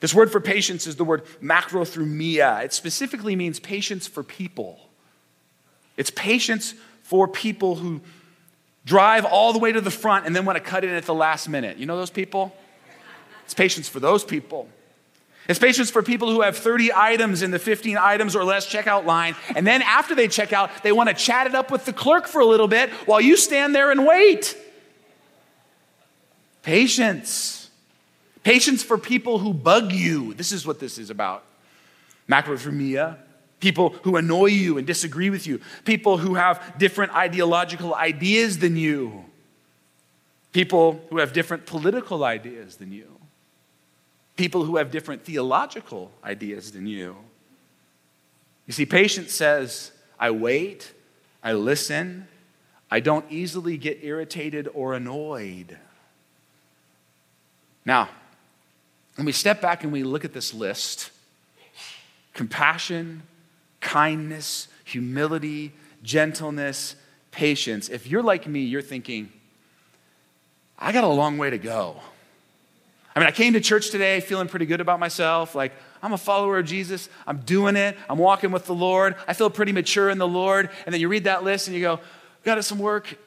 This 0.00 0.12
word 0.12 0.32
for 0.32 0.40
patience 0.40 0.86
is 0.86 0.96
the 0.96 1.04
word 1.04 1.24
macrothumia. 1.40 2.64
It 2.64 2.72
specifically 2.72 3.36
means 3.36 3.60
patience 3.60 4.06
for 4.06 4.22
people. 4.22 4.80
It's 5.96 6.10
patience 6.10 6.74
for 7.02 7.28
people 7.28 7.76
who 7.76 8.00
drive 8.84 9.24
all 9.24 9.52
the 9.52 9.58
way 9.58 9.72
to 9.72 9.80
the 9.80 9.90
front 9.90 10.26
and 10.26 10.34
then 10.34 10.44
want 10.44 10.56
to 10.56 10.64
cut 10.64 10.84
in 10.84 10.90
at 10.90 11.04
the 11.04 11.14
last 11.14 11.48
minute. 11.48 11.76
You 11.78 11.86
know 11.86 11.96
those 11.96 12.10
people? 12.10 12.54
It's 13.44 13.54
patience 13.54 13.88
for 13.88 14.00
those 14.00 14.24
people. 14.24 14.68
It's 15.48 15.58
patience 15.58 15.90
for 15.90 16.02
people 16.02 16.30
who 16.30 16.42
have 16.42 16.56
30 16.56 16.92
items 16.94 17.42
in 17.42 17.50
the 17.50 17.58
15 17.58 17.98
items 17.98 18.36
or 18.36 18.44
less 18.44 18.66
checkout 18.66 19.04
line, 19.04 19.34
and 19.56 19.66
then 19.66 19.82
after 19.82 20.14
they 20.14 20.28
check 20.28 20.52
out, 20.52 20.70
they 20.82 20.92
want 20.92 21.08
to 21.08 21.14
chat 21.14 21.46
it 21.46 21.54
up 21.54 21.70
with 21.70 21.84
the 21.84 21.92
clerk 21.92 22.28
for 22.28 22.40
a 22.40 22.46
little 22.46 22.68
bit 22.68 22.90
while 23.06 23.20
you 23.20 23.36
stand 23.36 23.74
there 23.74 23.90
and 23.90 24.06
wait. 24.06 24.56
Patience. 26.62 27.70
Patience 28.44 28.84
for 28.84 28.96
people 28.96 29.38
who 29.38 29.52
bug 29.52 29.92
you. 29.92 30.32
This 30.34 30.52
is 30.52 30.64
what 30.64 30.78
this 30.78 30.96
is 30.96 31.10
about. 31.10 31.44
Macrothumia. 32.28 33.16
People 33.58 33.90
who 34.02 34.16
annoy 34.16 34.46
you 34.46 34.78
and 34.78 34.86
disagree 34.86 35.30
with 35.30 35.46
you. 35.46 35.60
People 35.84 36.18
who 36.18 36.34
have 36.34 36.78
different 36.78 37.14
ideological 37.14 37.94
ideas 37.94 38.58
than 38.58 38.76
you. 38.76 39.24
People 40.52 41.00
who 41.10 41.18
have 41.18 41.32
different 41.32 41.66
political 41.66 42.24
ideas 42.24 42.76
than 42.76 42.92
you 42.92 43.21
people 44.36 44.64
who 44.64 44.76
have 44.76 44.90
different 44.90 45.24
theological 45.24 46.10
ideas 46.24 46.72
than 46.72 46.86
you. 46.86 47.16
You 48.66 48.72
see, 48.72 48.86
patience 48.86 49.32
says, 49.32 49.92
I 50.18 50.30
wait, 50.30 50.92
I 51.42 51.52
listen, 51.52 52.28
I 52.90 53.00
don't 53.00 53.24
easily 53.30 53.76
get 53.76 53.98
irritated 54.02 54.68
or 54.72 54.94
annoyed. 54.94 55.78
Now, 57.84 58.08
when 59.16 59.26
we 59.26 59.32
step 59.32 59.60
back 59.60 59.82
and 59.82 59.92
we 59.92 60.02
look 60.02 60.24
at 60.24 60.32
this 60.32 60.54
list 60.54 61.10
compassion, 62.34 63.22
kindness, 63.80 64.68
humility, 64.84 65.72
gentleness, 66.02 66.96
patience 67.30 67.88
if 67.88 68.06
you're 68.06 68.22
like 68.22 68.46
me, 68.46 68.60
you're 68.60 68.82
thinking, 68.82 69.32
I 70.78 70.92
got 70.92 71.04
a 71.04 71.08
long 71.08 71.38
way 71.38 71.50
to 71.50 71.58
go. 71.58 72.00
I 73.14 73.18
mean, 73.20 73.28
I 73.28 73.32
came 73.32 73.52
to 73.52 73.60
church 73.60 73.90
today 73.90 74.20
feeling 74.20 74.48
pretty 74.48 74.66
good 74.66 74.80
about 74.80 74.98
myself. 74.98 75.54
Like, 75.54 75.72
I'm 76.02 76.12
a 76.12 76.18
follower 76.18 76.58
of 76.58 76.66
Jesus. 76.66 77.08
I'm 77.26 77.38
doing 77.38 77.76
it. 77.76 77.96
I'm 78.08 78.18
walking 78.18 78.52
with 78.52 78.66
the 78.66 78.74
Lord. 78.74 79.16
I 79.28 79.34
feel 79.34 79.50
pretty 79.50 79.72
mature 79.72 80.08
in 80.08 80.18
the 80.18 80.28
Lord. 80.28 80.70
And 80.86 80.92
then 80.92 81.00
you 81.00 81.08
read 81.08 81.24
that 81.24 81.44
list 81.44 81.68
and 81.68 81.76
you 81.76 81.82
go, 81.82 82.00
got 82.42 82.54
to 82.54 82.62
some 82.62 82.78
work. 82.78 83.18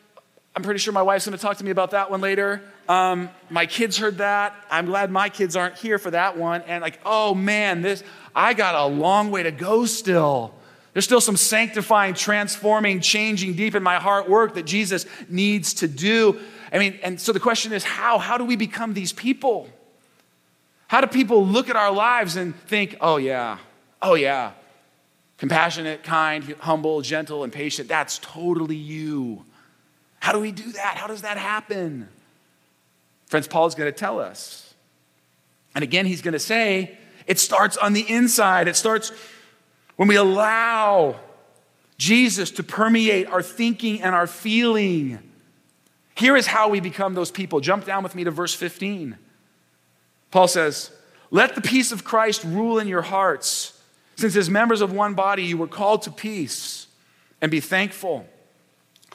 I'm 0.55 0.63
pretty 0.63 0.79
sure 0.79 0.93
my 0.93 1.01
wife's 1.01 1.25
going 1.25 1.37
to 1.37 1.41
talk 1.41 1.57
to 1.57 1.63
me 1.63 1.71
about 1.71 1.91
that 1.91 2.09
one 2.09 2.21
later. 2.21 2.61
Um, 2.87 3.29
my 3.49 3.65
kids 3.65 3.97
heard 3.97 4.19
that. 4.19 4.55
I'm 4.71 4.85
glad 4.85 5.11
my 5.11 5.29
kids 5.29 5.55
aren't 5.55 5.75
here 5.75 5.99
for 5.99 6.11
that 6.11 6.37
one. 6.37 6.61
And 6.63 6.81
like, 6.81 6.99
oh 7.05 7.35
man, 7.35 7.81
this 7.81 8.03
I 8.33 8.53
got 8.53 8.75
a 8.75 8.85
long 8.85 9.31
way 9.31 9.43
to 9.43 9.51
go 9.51 9.85
still. 9.85 10.53
There's 10.93 11.03
still 11.03 11.19
some 11.19 11.35
sanctifying, 11.35 12.13
transforming, 12.13 13.01
changing 13.01 13.55
deep 13.55 13.75
in 13.75 13.83
my 13.83 13.97
heart 13.97 14.29
work 14.29 14.55
that 14.55 14.65
Jesus 14.65 15.05
needs 15.27 15.73
to 15.75 15.89
do. 15.89 16.39
I 16.75 16.77
mean, 16.77 16.99
and 17.03 17.21
so 17.21 17.31
the 17.31 17.39
question 17.39 17.71
is 17.71 17.85
how? 17.85 18.17
How 18.17 18.37
do 18.37 18.43
we 18.43 18.57
become 18.57 18.93
these 18.93 19.13
people? 19.13 19.69
How 20.87 20.99
do 20.99 21.07
people 21.07 21.45
look 21.45 21.69
at 21.69 21.77
our 21.77 21.91
lives 21.91 22.35
and 22.35 22.53
think, 22.53 22.97
oh, 22.99 23.15
yeah, 23.15 23.59
oh, 24.01 24.15
yeah, 24.15 24.51
compassionate, 25.37 26.03
kind, 26.03 26.43
humble, 26.59 27.01
gentle, 27.01 27.45
and 27.45 27.53
patient? 27.53 27.87
That's 27.87 28.19
totally 28.19 28.75
you. 28.75 29.45
How 30.19 30.33
do 30.33 30.39
we 30.39 30.51
do 30.51 30.69
that? 30.73 30.97
How 30.97 31.07
does 31.07 31.21
that 31.21 31.37
happen? 31.37 32.09
Friends, 33.27 33.47
Paul 33.47 33.67
is 33.67 33.75
going 33.75 33.91
to 33.91 33.97
tell 33.97 34.19
us. 34.19 34.73
And 35.75 35.83
again, 35.83 36.05
he's 36.05 36.21
going 36.21 36.33
to 36.33 36.39
say, 36.39 36.97
it 37.25 37.39
starts 37.39 37.77
on 37.77 37.93
the 37.93 38.01
inside. 38.01 38.67
It 38.67 38.75
starts 38.75 39.13
when 39.95 40.09
we 40.09 40.17
allow 40.17 41.21
Jesus 41.97 42.51
to 42.51 42.63
permeate 42.63 43.27
our 43.27 43.41
thinking 43.41 44.01
and 44.01 44.13
our 44.13 44.27
feeling. 44.27 45.19
Here 46.15 46.35
is 46.35 46.47
how 46.47 46.69
we 46.69 46.79
become 46.79 47.13
those 47.13 47.31
people. 47.31 47.59
Jump 47.59 47.85
down 47.85 48.01
with 48.01 48.15
me 48.15 48.23
to 48.23 48.31
verse 48.31 48.53
15. 48.53 49.17
Paul 50.31 50.47
says, 50.47 50.91
Let 51.29 51.55
the 51.55 51.61
peace 51.61 51.91
of 51.91 52.03
Christ 52.03 52.43
rule 52.43 52.79
in 52.79 52.87
your 52.87 53.01
hearts, 53.01 53.79
since 54.15 54.35
as 54.35 54.49
members 54.49 54.81
of 54.81 54.93
one 54.93 55.13
body 55.13 55.43
you 55.43 55.57
were 55.57 55.67
called 55.67 56.03
to 56.03 56.11
peace, 56.11 56.87
and 57.41 57.51
be 57.51 57.59
thankful. 57.59 58.25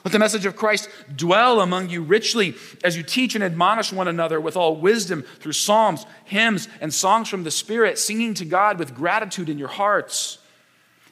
Let 0.05 0.13
the 0.13 0.19
message 0.19 0.47
of 0.47 0.57
Christ 0.57 0.89
dwell 1.15 1.61
among 1.61 1.91
you 1.91 2.03
richly 2.03 2.55
as 2.83 2.97
you 2.97 3.03
teach 3.03 3.35
and 3.35 3.45
admonish 3.45 3.93
one 3.93 4.09
another 4.09 4.41
with 4.41 4.57
all 4.57 4.77
wisdom 4.77 5.25
through 5.41 5.53
psalms, 5.53 6.07
hymns, 6.25 6.69
and 6.81 6.93
songs 6.93 7.29
from 7.29 7.45
the 7.45 7.51
Spirit, 7.51 7.99
singing 7.99 8.33
to 8.35 8.47
God 8.47 8.79
with 8.79 8.95
gratitude 8.95 9.51
in 9.51 9.59
your 9.59 9.69
hearts. 9.69 10.39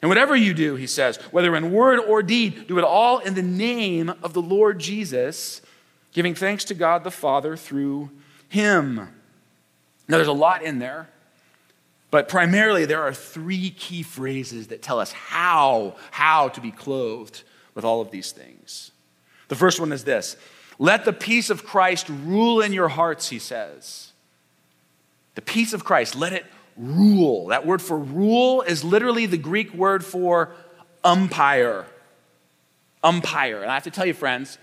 And 0.01 0.09
whatever 0.09 0.35
you 0.35 0.53
do, 0.53 0.75
he 0.75 0.87
says, 0.87 1.17
whether 1.31 1.55
in 1.55 1.71
word 1.71 1.99
or 1.99 2.23
deed, 2.23 2.67
do 2.67 2.79
it 2.79 2.83
all 2.83 3.19
in 3.19 3.35
the 3.35 3.43
name 3.43 4.09
of 4.23 4.33
the 4.33 4.41
Lord 4.41 4.79
Jesus, 4.79 5.61
giving 6.13 6.35
thanks 6.35 6.63
to 6.65 6.73
God 6.73 7.03
the 7.03 7.11
Father 7.11 7.55
through 7.55 8.09
him. 8.47 8.95
Now, 8.95 10.17
there's 10.17 10.27
a 10.27 10.33
lot 10.33 10.63
in 10.63 10.79
there, 10.79 11.09
but 12.11 12.27
primarily 12.27 12.85
there 12.85 13.03
are 13.03 13.13
three 13.13 13.69
key 13.69 14.01
phrases 14.01 14.67
that 14.67 14.81
tell 14.81 14.99
us 14.99 15.11
how, 15.11 15.95
how 16.11 16.49
to 16.49 16.61
be 16.61 16.71
clothed 16.71 17.43
with 17.75 17.85
all 17.85 18.01
of 18.01 18.09
these 18.11 18.31
things. 18.31 18.91
The 19.47 19.55
first 19.55 19.79
one 19.79 19.91
is 19.91 20.03
this 20.03 20.35
Let 20.79 21.05
the 21.05 21.13
peace 21.13 21.49
of 21.49 21.65
Christ 21.65 22.09
rule 22.09 22.61
in 22.61 22.73
your 22.73 22.89
hearts, 22.89 23.29
he 23.29 23.39
says. 23.39 24.13
The 25.35 25.41
peace 25.41 25.73
of 25.73 25.85
Christ, 25.85 26.15
let 26.15 26.33
it 26.33 26.45
rule. 26.75 27.47
That 27.47 27.65
word 27.65 27.81
for 27.81 27.97
rule 27.97 28.61
is 28.61 28.83
literally 28.83 29.25
the 29.25 29.37
Greek 29.37 29.73
word 29.73 30.03
for 30.03 30.51
umpire. 31.03 31.85
Umpire. 33.03 33.61
And 33.61 33.71
I 33.71 33.75
have 33.75 33.83
to 33.83 33.91
tell 33.91 34.05
you, 34.05 34.13
friends, 34.13 34.57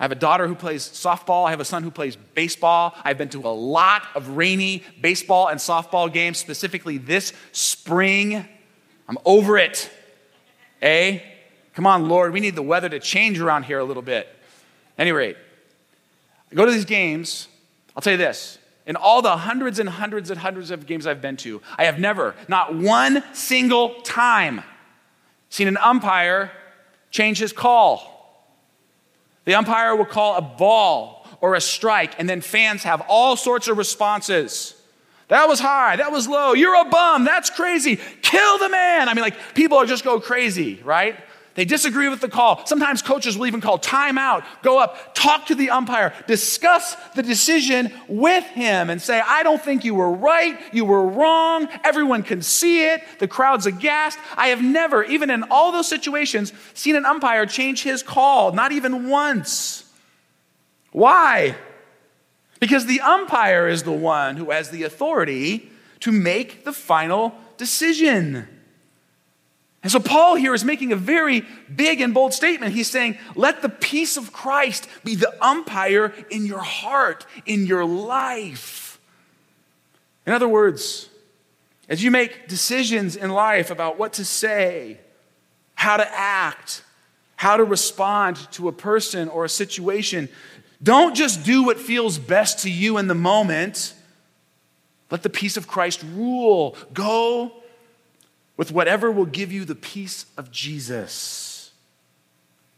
I 0.00 0.04
have 0.04 0.12
a 0.12 0.16
daughter 0.16 0.46
who 0.46 0.54
plays 0.54 0.84
softball. 0.84 1.46
I 1.46 1.50
have 1.50 1.60
a 1.60 1.64
son 1.64 1.82
who 1.82 1.90
plays 1.90 2.16
baseball. 2.16 2.94
I've 3.04 3.18
been 3.18 3.30
to 3.30 3.40
a 3.40 3.50
lot 3.50 4.02
of 4.14 4.36
rainy 4.36 4.84
baseball 5.00 5.48
and 5.48 5.58
softball 5.58 6.12
games, 6.12 6.38
specifically 6.38 6.98
this 6.98 7.32
spring. 7.52 8.46
I'm 9.08 9.18
over 9.24 9.58
it. 9.58 9.90
Eh? 10.82 11.18
Come 11.74 11.86
on, 11.86 12.08
Lord, 12.08 12.32
we 12.32 12.40
need 12.40 12.54
the 12.54 12.62
weather 12.62 12.88
to 12.88 13.00
change 13.00 13.40
around 13.40 13.64
here 13.64 13.78
a 13.78 13.84
little 13.84 14.02
bit. 14.02 14.28
Any 14.96 15.12
rate, 15.12 15.36
I 16.50 16.54
go 16.54 16.64
to 16.64 16.72
these 16.72 16.84
games. 16.84 17.48
I'll 17.96 18.02
tell 18.02 18.12
you 18.12 18.18
this 18.18 18.58
in 18.88 18.96
all 18.96 19.20
the 19.20 19.36
hundreds 19.36 19.78
and 19.78 19.88
hundreds 19.88 20.30
and 20.30 20.40
hundreds 20.40 20.70
of 20.70 20.86
games 20.86 21.06
I've 21.06 21.20
been 21.20 21.36
to, 21.38 21.60
I 21.76 21.84
have 21.84 21.98
never, 21.98 22.34
not 22.48 22.74
one 22.74 23.22
single 23.34 24.00
time, 24.00 24.62
seen 25.50 25.68
an 25.68 25.76
umpire 25.76 26.50
change 27.10 27.38
his 27.38 27.52
call. 27.52 28.17
The 29.48 29.54
umpire 29.54 29.96
will 29.96 30.04
call 30.04 30.36
a 30.36 30.42
ball 30.42 31.26
or 31.40 31.54
a 31.54 31.60
strike, 31.62 32.12
and 32.18 32.28
then 32.28 32.42
fans 32.42 32.82
have 32.82 33.00
all 33.08 33.34
sorts 33.34 33.66
of 33.66 33.78
responses. 33.78 34.74
That 35.28 35.48
was 35.48 35.58
high. 35.58 35.96
That 35.96 36.12
was 36.12 36.28
low. 36.28 36.52
You're 36.52 36.78
a 36.78 36.84
bum. 36.90 37.24
That's 37.24 37.48
crazy. 37.48 37.98
Kill 38.20 38.58
the 38.58 38.68
man. 38.68 39.08
I 39.08 39.14
mean, 39.14 39.22
like, 39.22 39.54
people 39.54 39.78
are 39.78 39.86
just 39.86 40.04
go 40.04 40.20
crazy, 40.20 40.82
right? 40.84 41.18
They 41.58 41.64
disagree 41.64 42.08
with 42.08 42.20
the 42.20 42.28
call. 42.28 42.64
Sometimes 42.66 43.02
coaches 43.02 43.36
will 43.36 43.48
even 43.48 43.60
call 43.60 43.80
timeout, 43.80 44.44
go 44.62 44.78
up, 44.78 45.12
talk 45.12 45.46
to 45.46 45.56
the 45.56 45.70
umpire, 45.70 46.14
discuss 46.28 46.94
the 47.16 47.22
decision 47.24 47.92
with 48.06 48.44
him, 48.44 48.90
and 48.90 49.02
say, 49.02 49.20
I 49.20 49.42
don't 49.42 49.60
think 49.60 49.84
you 49.84 49.96
were 49.96 50.12
right. 50.12 50.56
You 50.72 50.84
were 50.84 51.04
wrong. 51.04 51.68
Everyone 51.82 52.22
can 52.22 52.42
see 52.42 52.86
it. 52.86 53.02
The 53.18 53.26
crowd's 53.26 53.66
aghast. 53.66 54.20
I 54.36 54.50
have 54.50 54.62
never, 54.62 55.02
even 55.02 55.30
in 55.30 55.42
all 55.50 55.72
those 55.72 55.88
situations, 55.88 56.52
seen 56.74 56.94
an 56.94 57.04
umpire 57.04 57.44
change 57.44 57.82
his 57.82 58.04
call, 58.04 58.52
not 58.52 58.70
even 58.70 59.08
once. 59.08 59.92
Why? 60.92 61.56
Because 62.60 62.86
the 62.86 63.00
umpire 63.00 63.66
is 63.66 63.82
the 63.82 63.90
one 63.90 64.36
who 64.36 64.52
has 64.52 64.70
the 64.70 64.84
authority 64.84 65.72
to 65.98 66.12
make 66.12 66.64
the 66.64 66.72
final 66.72 67.34
decision. 67.56 68.46
And 69.82 69.92
so 69.92 70.00
Paul 70.00 70.34
here 70.34 70.54
is 70.54 70.64
making 70.64 70.92
a 70.92 70.96
very 70.96 71.44
big 71.74 72.00
and 72.00 72.12
bold 72.12 72.34
statement. 72.34 72.72
He's 72.72 72.90
saying, 72.90 73.16
let 73.36 73.62
the 73.62 73.68
peace 73.68 74.16
of 74.16 74.32
Christ 74.32 74.88
be 75.04 75.14
the 75.14 75.32
umpire 75.44 76.12
in 76.30 76.46
your 76.46 76.62
heart, 76.62 77.26
in 77.46 77.64
your 77.64 77.84
life. 77.84 79.00
In 80.26 80.32
other 80.32 80.48
words, 80.48 81.08
as 81.88 82.02
you 82.02 82.10
make 82.10 82.48
decisions 82.48 83.16
in 83.16 83.30
life 83.30 83.70
about 83.70 83.98
what 83.98 84.14
to 84.14 84.24
say, 84.24 84.98
how 85.74 85.96
to 85.96 86.06
act, 86.12 86.82
how 87.36 87.56
to 87.56 87.64
respond 87.64 88.36
to 88.50 88.66
a 88.66 88.72
person 88.72 89.28
or 89.28 89.44
a 89.44 89.48
situation, 89.48 90.28
don't 90.82 91.14
just 91.14 91.44
do 91.44 91.62
what 91.62 91.78
feels 91.78 92.18
best 92.18 92.58
to 92.60 92.70
you 92.70 92.98
in 92.98 93.06
the 93.06 93.14
moment. 93.14 93.94
Let 95.10 95.22
the 95.22 95.30
peace 95.30 95.56
of 95.56 95.68
Christ 95.68 96.04
rule. 96.14 96.76
Go 96.92 97.57
with 98.58 98.72
whatever 98.72 99.10
will 99.10 99.24
give 99.24 99.50
you 99.50 99.64
the 99.64 99.74
peace 99.74 100.26
of 100.36 100.50
Jesus. 100.50 101.70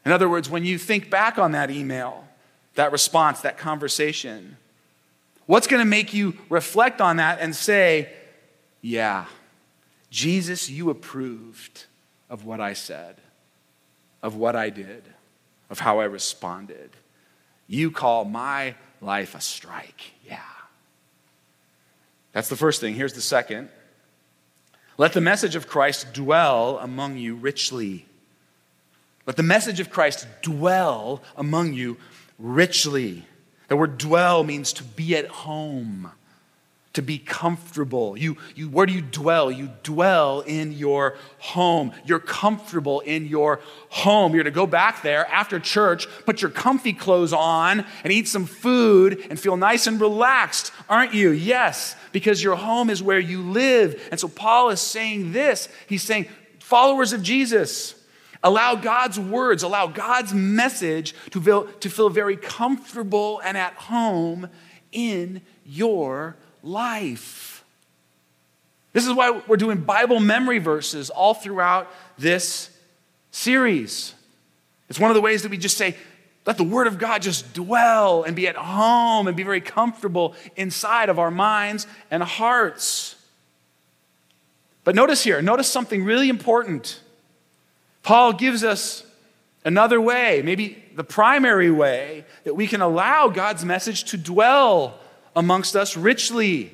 In 0.04 0.12
other 0.12 0.28
words, 0.28 0.48
when 0.48 0.64
you 0.64 0.78
think 0.78 1.10
back 1.10 1.38
on 1.38 1.52
that 1.52 1.70
email, 1.70 2.28
that 2.74 2.92
response, 2.92 3.40
that 3.40 3.58
conversation, 3.58 4.58
what's 5.46 5.66
going 5.66 5.80
to 5.80 5.88
make 5.88 6.14
you 6.14 6.36
reflect 6.48 7.00
on 7.00 7.16
that 7.16 7.40
and 7.40 7.56
say, 7.56 8.12
yeah, 8.82 9.24
Jesus, 10.10 10.70
you 10.70 10.90
approved 10.90 11.86
of 12.28 12.44
what 12.44 12.60
I 12.60 12.74
said, 12.74 13.16
of 14.22 14.36
what 14.36 14.54
I 14.54 14.68
did, 14.70 15.02
of 15.70 15.80
how 15.80 16.00
I 16.00 16.04
responded. 16.04 16.90
You 17.66 17.90
call 17.90 18.24
my 18.26 18.74
life 19.00 19.34
a 19.34 19.40
strike. 19.40 20.12
Yeah. 20.28 20.40
That's 22.32 22.48
the 22.48 22.56
first 22.56 22.82
thing. 22.82 22.94
Here's 22.94 23.14
the 23.14 23.20
second 23.22 23.70
let 25.00 25.14
the 25.14 25.20
message 25.22 25.56
of 25.56 25.66
Christ 25.66 26.12
dwell 26.12 26.78
among 26.78 27.16
you 27.16 27.34
richly. 27.34 28.04
Let 29.24 29.38
the 29.38 29.42
message 29.42 29.80
of 29.80 29.88
Christ 29.88 30.26
dwell 30.42 31.22
among 31.38 31.72
you 31.72 31.96
richly. 32.38 33.24
The 33.68 33.78
word 33.78 33.96
dwell 33.96 34.44
means 34.44 34.74
to 34.74 34.84
be 34.84 35.16
at 35.16 35.26
home, 35.28 36.12
to 36.92 37.02
be 37.02 37.18
comfortable. 37.18 38.16
You, 38.16 38.36
you, 38.54 38.68
where 38.68 38.84
do 38.84 38.92
you 38.92 39.02
dwell? 39.02 39.50
You 39.50 39.70
dwell 39.82 40.40
in 40.40 40.72
your 40.72 41.16
home. 41.38 41.92
You're 42.04 42.18
comfortable 42.18 43.00
in 43.00 43.26
your 43.26 43.60
home. 43.90 44.34
You're 44.34 44.44
to 44.44 44.50
go 44.50 44.66
back 44.66 45.02
there 45.02 45.26
after 45.26 45.60
church, 45.60 46.08
put 46.26 46.42
your 46.42 46.50
comfy 46.50 46.92
clothes 46.92 47.32
on, 47.32 47.84
and 48.02 48.12
eat 48.12 48.26
some 48.26 48.46
food 48.46 49.24
and 49.30 49.38
feel 49.38 49.56
nice 49.56 49.86
and 49.86 50.00
relaxed, 50.00 50.72
aren't 50.88 51.14
you? 51.14 51.30
Yes 51.30 51.96
because 52.12 52.42
your 52.42 52.56
home 52.56 52.90
is 52.90 53.02
where 53.02 53.18
you 53.18 53.42
live. 53.42 54.08
And 54.10 54.18
so 54.18 54.28
Paul 54.28 54.70
is 54.70 54.80
saying 54.80 55.32
this. 55.32 55.68
He's 55.86 56.02
saying, 56.02 56.26
followers 56.58 57.12
of 57.12 57.22
Jesus, 57.22 57.94
allow 58.42 58.74
God's 58.74 59.18
words, 59.18 59.62
allow 59.62 59.86
God's 59.86 60.32
message 60.32 61.14
to 61.30 61.40
feel, 61.40 61.64
to 61.64 61.90
feel 61.90 62.08
very 62.08 62.36
comfortable 62.36 63.40
and 63.44 63.56
at 63.56 63.74
home 63.74 64.48
in 64.92 65.42
your 65.64 66.36
life. 66.62 67.64
This 68.92 69.06
is 69.06 69.12
why 69.12 69.42
we're 69.46 69.56
doing 69.56 69.78
Bible 69.78 70.20
memory 70.20 70.58
verses 70.58 71.10
all 71.10 71.34
throughout 71.34 71.90
this 72.18 72.70
series. 73.30 74.14
It's 74.88 74.98
one 74.98 75.10
of 75.10 75.14
the 75.14 75.20
ways 75.20 75.42
that 75.42 75.50
we 75.50 75.58
just 75.58 75.76
say, 75.76 75.96
let 76.46 76.56
the 76.56 76.64
Word 76.64 76.86
of 76.86 76.98
God 76.98 77.22
just 77.22 77.52
dwell 77.52 78.24
and 78.24 78.34
be 78.34 78.48
at 78.48 78.56
home 78.56 79.28
and 79.28 79.36
be 79.36 79.42
very 79.42 79.60
comfortable 79.60 80.34
inside 80.56 81.08
of 81.08 81.18
our 81.18 81.30
minds 81.30 81.86
and 82.10 82.22
hearts. 82.22 83.14
But 84.82 84.94
notice 84.94 85.22
here, 85.22 85.40
notice 85.42 85.68
something 85.68 86.02
really 86.02 86.28
important. 86.28 87.00
Paul 88.02 88.32
gives 88.32 88.64
us 88.64 89.04
another 89.64 90.00
way, 90.00 90.42
maybe 90.42 90.82
the 90.96 91.04
primary 91.04 91.70
way, 91.70 92.24
that 92.44 92.54
we 92.54 92.66
can 92.66 92.80
allow 92.80 93.28
God's 93.28 93.64
message 93.64 94.04
to 94.04 94.16
dwell 94.16 94.98
amongst 95.36 95.76
us 95.76 95.96
richly. 95.96 96.72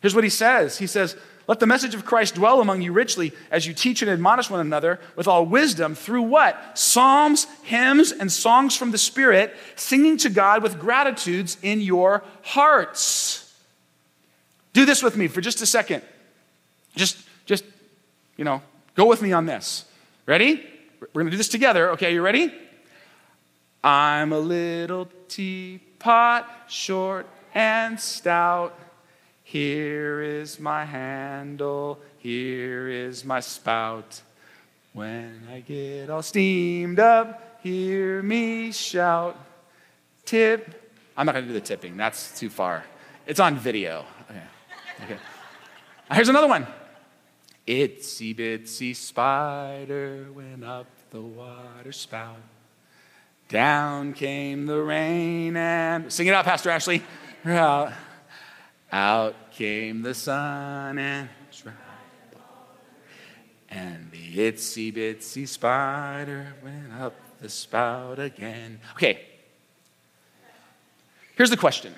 Here's 0.00 0.14
what 0.14 0.24
he 0.24 0.30
says 0.30 0.78
He 0.78 0.86
says, 0.86 1.16
let 1.48 1.60
the 1.60 1.66
message 1.66 1.94
of 1.94 2.04
Christ 2.04 2.34
dwell 2.34 2.60
among 2.60 2.82
you 2.82 2.92
richly 2.92 3.32
as 3.50 3.66
you 3.66 3.72
teach 3.72 4.02
and 4.02 4.10
admonish 4.10 4.50
one 4.50 4.60
another 4.60 5.00
with 5.16 5.26
all 5.26 5.46
wisdom 5.46 5.94
through 5.94 6.22
what? 6.22 6.78
Psalms, 6.78 7.46
hymns, 7.62 8.12
and 8.12 8.30
songs 8.30 8.76
from 8.76 8.90
the 8.90 8.98
Spirit, 8.98 9.56
singing 9.74 10.18
to 10.18 10.28
God 10.28 10.62
with 10.62 10.78
gratitudes 10.78 11.56
in 11.62 11.80
your 11.80 12.22
hearts. 12.42 13.50
Do 14.74 14.84
this 14.84 15.02
with 15.02 15.16
me 15.16 15.26
for 15.26 15.40
just 15.40 15.62
a 15.62 15.66
second. 15.66 16.02
Just, 16.94 17.16
just, 17.46 17.64
you 18.36 18.44
know, 18.44 18.60
go 18.94 19.06
with 19.06 19.22
me 19.22 19.32
on 19.32 19.46
this. 19.46 19.86
Ready? 20.26 20.62
We're 21.00 21.08
going 21.22 21.26
to 21.26 21.30
do 21.30 21.38
this 21.38 21.48
together. 21.48 21.92
Okay, 21.92 22.12
you 22.12 22.20
ready? 22.20 22.52
I'm 23.82 24.34
a 24.34 24.38
little 24.38 25.08
teapot, 25.28 26.46
short 26.68 27.26
and 27.58 27.98
stout. 27.98 28.78
Here 29.42 30.22
is 30.22 30.60
my 30.60 30.84
handle, 30.84 31.98
here 32.18 32.88
is 32.88 33.24
my 33.24 33.40
spout. 33.40 34.22
When 34.92 35.42
I 35.50 35.60
get 35.60 36.08
all 36.08 36.22
steamed 36.22 37.00
up, 37.00 37.58
hear 37.60 38.22
me 38.22 38.70
shout. 38.70 39.36
Tip. 40.24 40.92
I'm 41.16 41.26
not 41.26 41.32
going 41.32 41.46
to 41.46 41.52
do 41.52 41.58
the 41.58 41.66
tipping, 41.66 41.96
that's 41.96 42.38
too 42.38 42.48
far. 42.48 42.84
It's 43.26 43.40
on 43.40 43.56
video. 43.56 44.04
Okay. 44.30 44.42
okay. 45.04 45.18
Here's 46.12 46.28
another 46.28 46.46
one. 46.46 46.64
Itsy 47.66 48.36
bitsy 48.36 48.94
spider 48.94 50.28
went 50.32 50.64
up 50.64 50.86
the 51.10 51.20
water 51.20 51.90
spout. 51.90 52.38
Down 53.48 54.12
came 54.12 54.66
the 54.66 54.80
rain 54.80 55.56
and. 55.56 56.12
Sing 56.12 56.28
it 56.28 56.34
out, 56.34 56.44
Pastor 56.44 56.70
Ashley. 56.70 57.02
Out 57.44 57.92
Out 58.90 59.50
came 59.52 60.02
the 60.02 60.14
sun 60.14 60.98
and 60.98 61.28
and 63.70 64.10
the 64.10 64.36
itsy 64.38 64.92
bitsy 64.92 65.46
spider 65.46 66.54
went 66.62 66.92
up 66.98 67.14
the 67.40 67.48
spout 67.48 68.18
again. 68.18 68.80
Okay. 68.94 69.20
Here's 71.36 71.50
the 71.50 71.56
question 71.56 71.94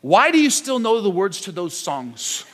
Why 0.00 0.30
do 0.30 0.38
you 0.38 0.50
still 0.50 0.78
know 0.78 1.00
the 1.00 1.10
words 1.10 1.40
to 1.42 1.52
those 1.52 1.76
songs? 1.76 2.44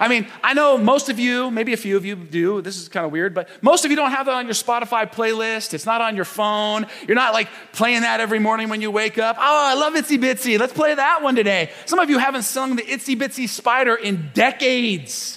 I 0.00 0.08
mean, 0.08 0.26
I 0.42 0.54
know 0.54 0.78
most 0.78 1.10
of 1.10 1.18
you, 1.18 1.50
maybe 1.50 1.74
a 1.74 1.76
few 1.76 1.96
of 1.98 2.06
you 2.06 2.16
do. 2.16 2.62
This 2.62 2.78
is 2.78 2.88
kind 2.88 3.04
of 3.04 3.12
weird, 3.12 3.34
but 3.34 3.50
most 3.62 3.84
of 3.84 3.90
you 3.90 3.96
don't 3.96 4.10
have 4.10 4.26
that 4.26 4.34
on 4.34 4.46
your 4.46 4.54
Spotify 4.54 5.12
playlist. 5.12 5.74
It's 5.74 5.84
not 5.84 6.00
on 6.00 6.16
your 6.16 6.24
phone. 6.24 6.86
You're 7.06 7.16
not 7.16 7.34
like 7.34 7.48
playing 7.72 8.00
that 8.00 8.18
every 8.18 8.38
morning 8.38 8.70
when 8.70 8.80
you 8.80 8.90
wake 8.90 9.18
up. 9.18 9.36
Oh, 9.38 9.42
I 9.42 9.74
love 9.74 9.92
Itsy 9.92 10.18
Bitsy. 10.18 10.58
Let's 10.58 10.72
play 10.72 10.94
that 10.94 11.22
one 11.22 11.36
today. 11.36 11.70
Some 11.84 11.98
of 11.98 12.08
you 12.08 12.18
haven't 12.18 12.44
sung 12.44 12.76
the 12.76 12.82
Itsy 12.82 13.14
Bitsy 13.14 13.46
Spider 13.46 13.94
in 13.94 14.30
decades. 14.32 15.36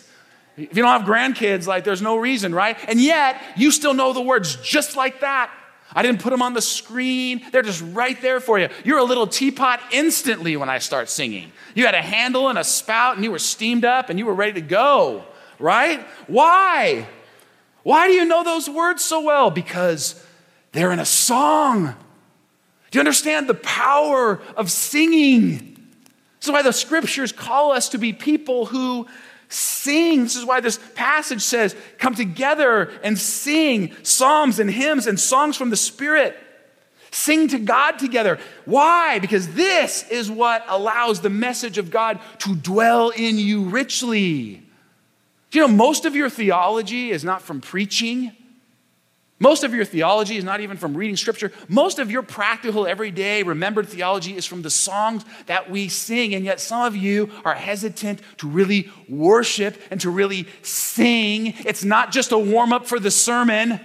If 0.56 0.78
you 0.78 0.84
don't 0.84 1.02
have 1.02 1.08
grandkids, 1.08 1.68
like 1.68 1.84
there's 1.84 2.02
no 2.02 2.16
reason, 2.16 2.56
right? 2.56 2.78
And 2.88 3.02
yet, 3.02 3.42
you 3.58 3.70
still 3.70 3.94
know 3.94 4.14
the 4.14 4.22
words 4.22 4.56
just 4.56 4.96
like 4.96 5.20
that. 5.20 5.52
I 5.96 6.02
didn't 6.02 6.22
put 6.22 6.32
them 6.32 6.42
on 6.42 6.54
the 6.54 6.62
screen. 6.62 7.42
They're 7.52 7.62
just 7.62 7.84
right 7.94 8.20
there 8.22 8.40
for 8.40 8.60
you. 8.60 8.70
You're 8.84 9.00
a 9.00 9.04
little 9.04 9.28
teapot 9.28 9.80
instantly 9.92 10.58
when 10.58 10.70
I 10.70 10.80
start 10.80 11.10
singing. 11.10 11.52
You 11.76 11.86
had 11.86 11.96
a 11.96 12.02
handle 12.02 12.50
and 12.50 12.58
a 12.58 12.64
spout, 12.64 13.16
and 13.16 13.24
you 13.24 13.32
were 13.32 13.40
steamed 13.40 13.86
up 13.86 14.10
and 14.10 14.20
you 14.20 14.26
were 14.26 14.34
ready 14.34 14.54
to 14.54 14.62
go, 14.62 15.24
right? 15.60 16.02
Why? 16.28 17.08
Why 17.84 18.08
do 18.08 18.14
you 18.14 18.26
know 18.26 18.44
those 18.44 18.70
words 18.70 19.04
so 19.04 19.22
well? 19.22 19.52
Because 19.52 20.26
they're 20.72 20.92
in 20.92 21.00
a 21.00 21.06
song. 21.06 21.96
Do 22.92 22.98
you 22.98 23.02
understand 23.02 23.48
the 23.48 23.56
power 23.56 24.42
of 24.56 24.70
singing? 24.72 25.70
That's 26.36 26.52
why 26.52 26.62
the 26.62 26.74
scriptures 26.74 27.32
call 27.32 27.72
us 27.72 27.90
to 27.90 27.98
be 27.98 28.14
people 28.14 28.66
who 28.66 29.08
Sing. 29.54 30.24
This 30.24 30.36
is 30.36 30.46
why 30.46 30.62
this 30.62 30.80
passage 30.96 31.42
says, 31.42 31.76
come 32.00 32.16
together 32.16 32.92
and 33.04 33.20
sing 33.20 33.96
psalms 34.02 34.58
and 34.60 34.70
hymns 34.70 35.06
and 35.06 35.20
songs 35.20 35.56
from 35.56 35.70
the 35.70 35.76
Spirit. 35.76 36.36
Sing 37.12 37.48
to 37.50 37.60
God 37.60 38.00
together. 38.00 38.40
Why? 38.66 39.20
Because 39.20 39.54
this 39.54 40.10
is 40.10 40.32
what 40.32 40.66
allows 40.68 41.22
the 41.22 41.30
message 41.30 41.78
of 41.78 41.92
God 41.92 42.20
to 42.40 42.56
dwell 42.56 43.12
in 43.12 43.38
you 43.38 43.66
richly. 43.66 44.64
You 45.52 45.62
know 45.62 45.68
most 45.68 46.06
of 46.06 46.16
your 46.16 46.32
theology 46.32 47.12
is 47.12 47.24
not 47.24 47.44
from 47.44 47.62
preaching? 47.62 48.36
Most 49.44 49.66
of 49.66 49.74
your 49.74 49.84
theology 49.84 50.38
is 50.38 50.46
not 50.46 50.62
even 50.62 50.78
from 50.78 50.96
reading 50.96 51.18
scripture. 51.18 51.52
Most 51.68 52.00
of 52.00 52.10
your 52.10 52.22
practical, 52.24 52.88
everyday, 52.88 53.44
remembered 53.44 53.90
theology 53.90 54.38
is 54.38 54.46
from 54.46 54.62
the 54.62 54.70
songs 54.70 55.26
that 55.48 55.70
we 55.70 55.90
sing. 55.90 56.34
And 56.34 56.46
yet, 56.46 56.62
some 56.62 56.86
of 56.86 56.96
you 56.96 57.30
are 57.44 57.54
hesitant 57.54 58.22
to 58.38 58.48
really 58.48 58.90
worship 59.10 59.78
and 59.92 60.00
to 60.00 60.10
really 60.10 60.48
sing. 60.62 61.56
It's 61.66 61.84
not 61.84 62.14
just 62.14 62.32
a 62.32 62.38
warm 62.38 62.72
up 62.72 62.88
for 62.88 63.02
the 63.02 63.12
sermon, 63.12 63.82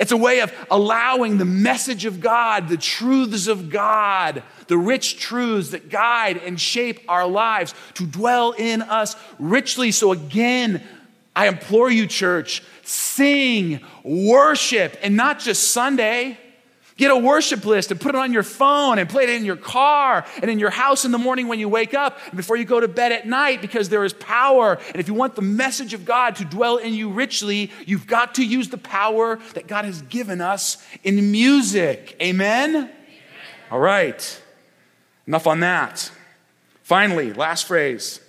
it's 0.00 0.12
a 0.12 0.16
way 0.16 0.40
of 0.40 0.52
allowing 0.68 1.38
the 1.38 1.44
message 1.44 2.04
of 2.04 2.20
God, 2.20 2.68
the 2.68 2.76
truths 2.76 3.46
of 3.46 3.70
God, 3.70 4.42
the 4.66 4.76
rich 4.76 5.18
truths 5.18 5.70
that 5.70 5.88
guide 5.88 6.38
and 6.38 6.60
shape 6.60 7.00
our 7.08 7.26
lives 7.26 7.72
to 7.94 8.04
dwell 8.04 8.50
in 8.50 8.82
us 8.82 9.14
richly. 9.38 9.92
So, 9.92 10.10
again, 10.10 10.82
I 11.36 11.48
implore 11.48 11.90
you, 11.90 12.06
church, 12.06 12.62
sing, 12.82 13.80
worship, 14.02 14.96
and 15.02 15.16
not 15.16 15.38
just 15.38 15.70
Sunday. 15.70 16.38
Get 16.96 17.10
a 17.10 17.16
worship 17.16 17.66
list 17.66 17.90
and 17.90 18.00
put 18.00 18.14
it 18.14 18.18
on 18.18 18.32
your 18.32 18.42
phone 18.42 18.98
and 18.98 19.06
play 19.06 19.24
it 19.24 19.28
in 19.28 19.44
your 19.44 19.56
car 19.56 20.24
and 20.40 20.50
in 20.50 20.58
your 20.58 20.70
house 20.70 21.04
in 21.04 21.12
the 21.12 21.18
morning 21.18 21.46
when 21.46 21.58
you 21.58 21.68
wake 21.68 21.92
up 21.92 22.18
and 22.28 22.38
before 22.38 22.56
you 22.56 22.64
go 22.64 22.80
to 22.80 22.88
bed 22.88 23.12
at 23.12 23.26
night 23.26 23.60
because 23.60 23.90
there 23.90 24.02
is 24.02 24.14
power. 24.14 24.78
And 24.88 24.96
if 24.96 25.06
you 25.06 25.12
want 25.12 25.34
the 25.34 25.42
message 25.42 25.92
of 25.92 26.06
God 26.06 26.36
to 26.36 26.46
dwell 26.46 26.78
in 26.78 26.94
you 26.94 27.10
richly, 27.10 27.70
you've 27.84 28.06
got 28.06 28.36
to 28.36 28.46
use 28.46 28.70
the 28.70 28.78
power 28.78 29.38
that 29.52 29.66
God 29.66 29.84
has 29.84 30.00
given 30.00 30.40
us 30.40 30.82
in 31.04 31.30
music. 31.30 32.16
Amen? 32.22 32.74
Amen. 32.76 32.90
All 33.70 33.78
right. 33.78 34.42
Enough 35.26 35.46
on 35.46 35.60
that. 35.60 36.10
Finally, 36.82 37.34
last 37.34 37.66
phrase 37.66 38.20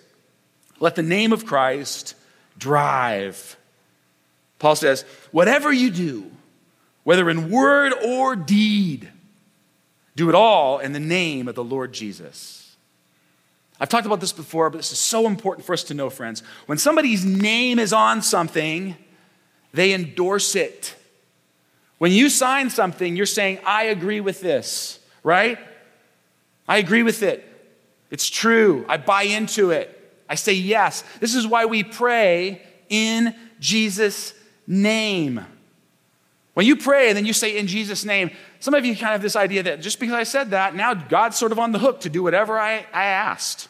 let 0.82 0.96
the 0.96 1.04
name 1.04 1.32
of 1.32 1.46
Christ 1.46 2.16
drive 2.58 3.58
Paul 4.60 4.76
says, 4.76 5.04
whatever 5.32 5.72
you 5.72 5.92
do, 5.92 6.32
whether 7.04 7.30
in 7.30 7.50
word 7.50 7.94
or 7.94 8.36
deed, 8.36 9.10
do 10.16 10.30
it 10.30 10.36
all 10.36 10.80
in 10.80 10.94
the 10.94 11.00
name 11.00 11.48
of 11.48 11.56
the 11.56 11.64
Lord 11.64 11.94
Jesus. 11.94 12.76
I've 13.80 13.90
talked 13.90 14.08
about 14.08 14.20
this 14.20 14.34
before, 14.34 14.70
but 14.72 14.78
this 14.78 14.92
is 14.92 14.98
so 14.98 15.28
important 15.28 15.66
for 15.66 15.74
us 15.74 15.84
to 15.86 15.94
know, 15.94 16.10
friends. 16.10 16.42
When 16.66 16.80
somebody's 16.80 17.24
name 17.24 17.78
is 17.78 17.94
on 17.94 18.24
something, 18.24 18.96
they 19.72 19.94
endorse 19.94 20.56
it. 20.56 20.96
When 22.00 22.12
you 22.12 22.30
sign 22.30 22.72
something, 22.72 23.16
you're 23.16 23.28
saying, 23.28 23.60
I 23.64 23.84
agree 23.84 24.20
with 24.20 24.42
this, 24.42 25.00
right? 25.24 25.60
I 26.68 26.78
agree 26.78 27.04
with 27.04 27.22
it. 27.22 27.44
It's 28.10 28.30
true. 28.30 28.86
I 28.88 28.98
buy 28.98 29.24
into 29.24 29.70
it. 29.70 29.94
I 30.30 30.36
say 30.36 30.54
yes. 30.54 31.04
This 31.20 31.36
is 31.36 31.48
why 31.48 31.66
we 31.66 31.84
pray 31.84 32.62
in 32.90 33.36
Jesus' 33.60 34.34
name. 34.66 35.46
When 36.54 36.66
you 36.66 36.76
pray 36.76 37.10
and 37.10 37.18
then 37.18 37.26
you 37.26 37.34
say 37.34 37.58
in 37.58 37.68
Jesus' 37.68 38.04
name, 38.04 38.32
some 38.60 38.74
of 38.74 38.84
you 38.84 38.94
kind 38.94 39.08
of 39.08 39.12
have 39.12 39.22
this 39.22 39.36
idea 39.36 39.64
that 39.64 39.82
just 39.82 40.00
because 40.00 40.16
I 40.16 40.24
said 40.24 40.50
that, 40.52 40.76
now 40.76 40.96
God's 40.96 41.38
sort 41.38 41.52
of 41.52 41.60
on 41.60 41.72
the 41.72 41.80
hook 41.80 42.02
to 42.02 42.10
do 42.10 42.24
whatever 42.24 42.60
I, 42.60 42.86
I 42.92 43.06
asked. 43.06 43.68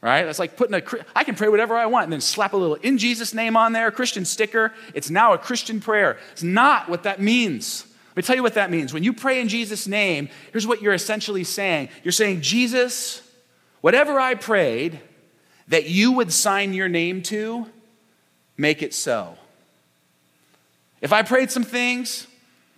Right? 0.00 0.24
That's 0.24 0.38
like 0.38 0.56
putting 0.56 0.74
a, 0.74 0.82
I 1.14 1.24
can 1.24 1.34
pray 1.34 1.48
whatever 1.48 1.74
I 1.74 1.86
want 1.86 2.04
and 2.04 2.12
then 2.12 2.20
slap 2.20 2.52
a 2.52 2.56
little 2.56 2.76
in 2.76 2.98
Jesus' 2.98 3.32
name 3.32 3.56
on 3.56 3.72
there, 3.72 3.90
Christian 3.90 4.24
sticker. 4.24 4.72
It's 4.94 5.10
now 5.10 5.32
a 5.32 5.38
Christian 5.38 5.80
prayer. 5.80 6.18
It's 6.32 6.42
not 6.42 6.88
what 6.88 7.04
that 7.04 7.20
means. 7.20 7.86
Let 8.08 8.16
me 8.16 8.22
tell 8.22 8.36
you 8.36 8.42
what 8.42 8.54
that 8.54 8.70
means. 8.70 8.92
When 8.92 9.02
you 9.02 9.12
pray 9.12 9.40
in 9.40 9.48
Jesus' 9.48 9.86
name, 9.86 10.28
here's 10.52 10.66
what 10.66 10.80
you're 10.82 10.94
essentially 10.94 11.44
saying 11.44 11.88
you're 12.04 12.12
saying, 12.12 12.42
Jesus, 12.42 13.22
whatever 13.80 14.20
I 14.20 14.34
prayed 14.34 15.00
that 15.68 15.88
you 15.88 16.12
would 16.12 16.32
sign 16.32 16.74
your 16.74 16.88
name 16.88 17.22
to, 17.22 17.66
make 18.56 18.82
it 18.82 18.94
so. 18.94 19.36
If 21.00 21.12
I 21.12 21.22
prayed 21.22 21.50
some 21.50 21.64
things 21.64 22.26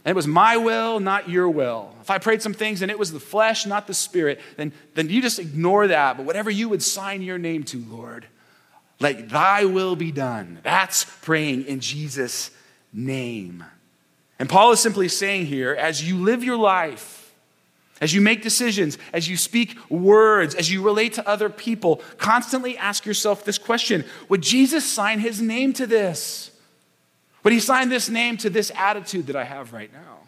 and 0.05 0.11
it 0.11 0.16
was 0.16 0.27
my 0.27 0.57
will, 0.57 1.01
not 1.01 1.29
your 1.29 1.49
will, 1.49 1.94
if 2.01 2.11
I 2.11 2.18
prayed 2.18 2.42
some 2.42 2.55
things 2.55 2.83
and 2.83 2.90
it 2.90 2.99
was 2.99 3.12
the 3.12 3.20
flesh, 3.20 3.66
not 3.66 3.87
the 3.87 3.94
spirit, 3.94 4.40
then, 4.57 4.72
then 4.94 5.11
you 5.11 5.20
just 5.20 5.38
ignore 5.38 5.88
that. 5.88 6.16
But 6.16 6.27
whatever 6.27 6.51
you 6.51 6.68
would 6.68 6.83
sign 6.83 7.22
your 7.22 7.38
name 7.38 7.64
to, 7.64 7.85
Lord, 7.88 8.27
let 9.01 9.29
thy 9.29 9.64
will 9.64 9.96
be 9.96 10.12
done. 10.12 10.59
That's 10.62 11.05
praying 11.22 11.66
in 11.66 11.81
Jesus' 11.81 12.51
name. 12.92 13.64
And 14.38 14.49
Paul 14.49 14.72
is 14.72 14.81
simply 14.81 15.09
saying 15.09 15.46
here 15.46 15.75
as 15.75 16.07
you 16.07 16.18
live 16.18 16.44
your 16.44 16.57
life, 16.57 17.25
as 18.00 18.12
you 18.12 18.20
make 18.20 18.42
decisions, 18.42 18.98
as 19.12 19.28
you 19.28 19.37
speak 19.37 19.78
words, 19.90 20.54
as 20.54 20.70
you 20.70 20.82
relate 20.82 21.14
to 21.14 21.26
other 21.26 21.48
people, 21.48 22.02
constantly 22.18 22.76
ask 22.76 23.06
yourself 23.06 23.44
this 23.44 23.59
question 23.59 24.04
Would 24.28 24.42
Jesus 24.42 24.85
sign 24.85 25.20
his 25.20 25.40
name 25.40 25.72
to 25.74 25.87
this? 25.87 26.50
Would 27.42 27.52
he 27.52 27.61
sign 27.61 27.88
this 27.88 28.09
name 28.09 28.37
to 28.38 28.50
this 28.50 28.72
attitude 28.74 29.28
that 29.28 29.37
I 29.37 29.44
have 29.44 29.72
right 29.72 29.92
now. 29.92 30.18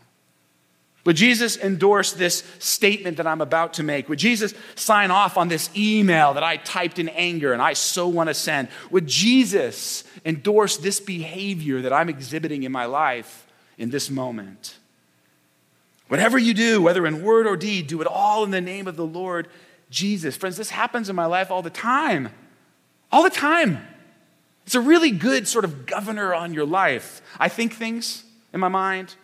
Would 1.04 1.16
Jesus 1.16 1.56
endorse 1.56 2.12
this 2.12 2.44
statement 2.58 3.16
that 3.16 3.26
I'm 3.26 3.40
about 3.40 3.74
to 3.74 3.82
make? 3.82 4.08
Would 4.08 4.18
Jesus 4.18 4.52
sign 4.74 5.10
off 5.10 5.36
on 5.36 5.48
this 5.48 5.70
email 5.76 6.34
that 6.34 6.44
I 6.44 6.58
typed 6.58 6.98
in 6.98 7.08
anger 7.08 7.52
and 7.52 7.62
I 7.62 7.72
so 7.72 8.08
want 8.08 8.28
to 8.28 8.34
send? 8.34 8.68
Would 8.90 9.06
Jesus 9.06 10.04
endorse 10.24 10.76
this 10.76 11.00
behavior 11.00 11.82
that 11.82 11.92
I'm 11.92 12.08
exhibiting 12.08 12.64
in 12.64 12.72
my 12.72 12.84
life 12.84 13.46
in 13.78 13.90
this 13.90 14.10
moment? 14.10 14.76
Whatever 16.08 16.38
you 16.38 16.54
do, 16.54 16.82
whether 16.82 17.06
in 17.06 17.22
word 17.22 17.46
or 17.46 17.56
deed, 17.56 17.86
do 17.86 18.00
it 18.00 18.06
all 18.06 18.42
in 18.44 18.50
the 18.50 18.60
name 18.60 18.88
of 18.88 18.96
the 18.96 19.06
Lord 19.06 19.48
Jesus. 19.90 20.36
Friends, 20.36 20.56
this 20.56 20.70
happens 20.70 21.08
in 21.08 21.16
my 21.16 21.26
life 21.26 21.50
all 21.50 21.62
the 21.62 21.70
time. 21.70 22.30
All 23.12 23.22
the 23.22 23.30
time. 23.30 23.86
It's 24.66 24.74
a 24.74 24.80
really 24.80 25.10
good 25.10 25.46
sort 25.48 25.64
of 25.64 25.86
governor 25.86 26.34
on 26.34 26.52
your 26.52 26.66
life. 26.66 27.22
I 27.38 27.48
think 27.48 27.74
things 27.74 28.24
in 28.52 28.60
my 28.60 28.68
mind, 28.68 29.14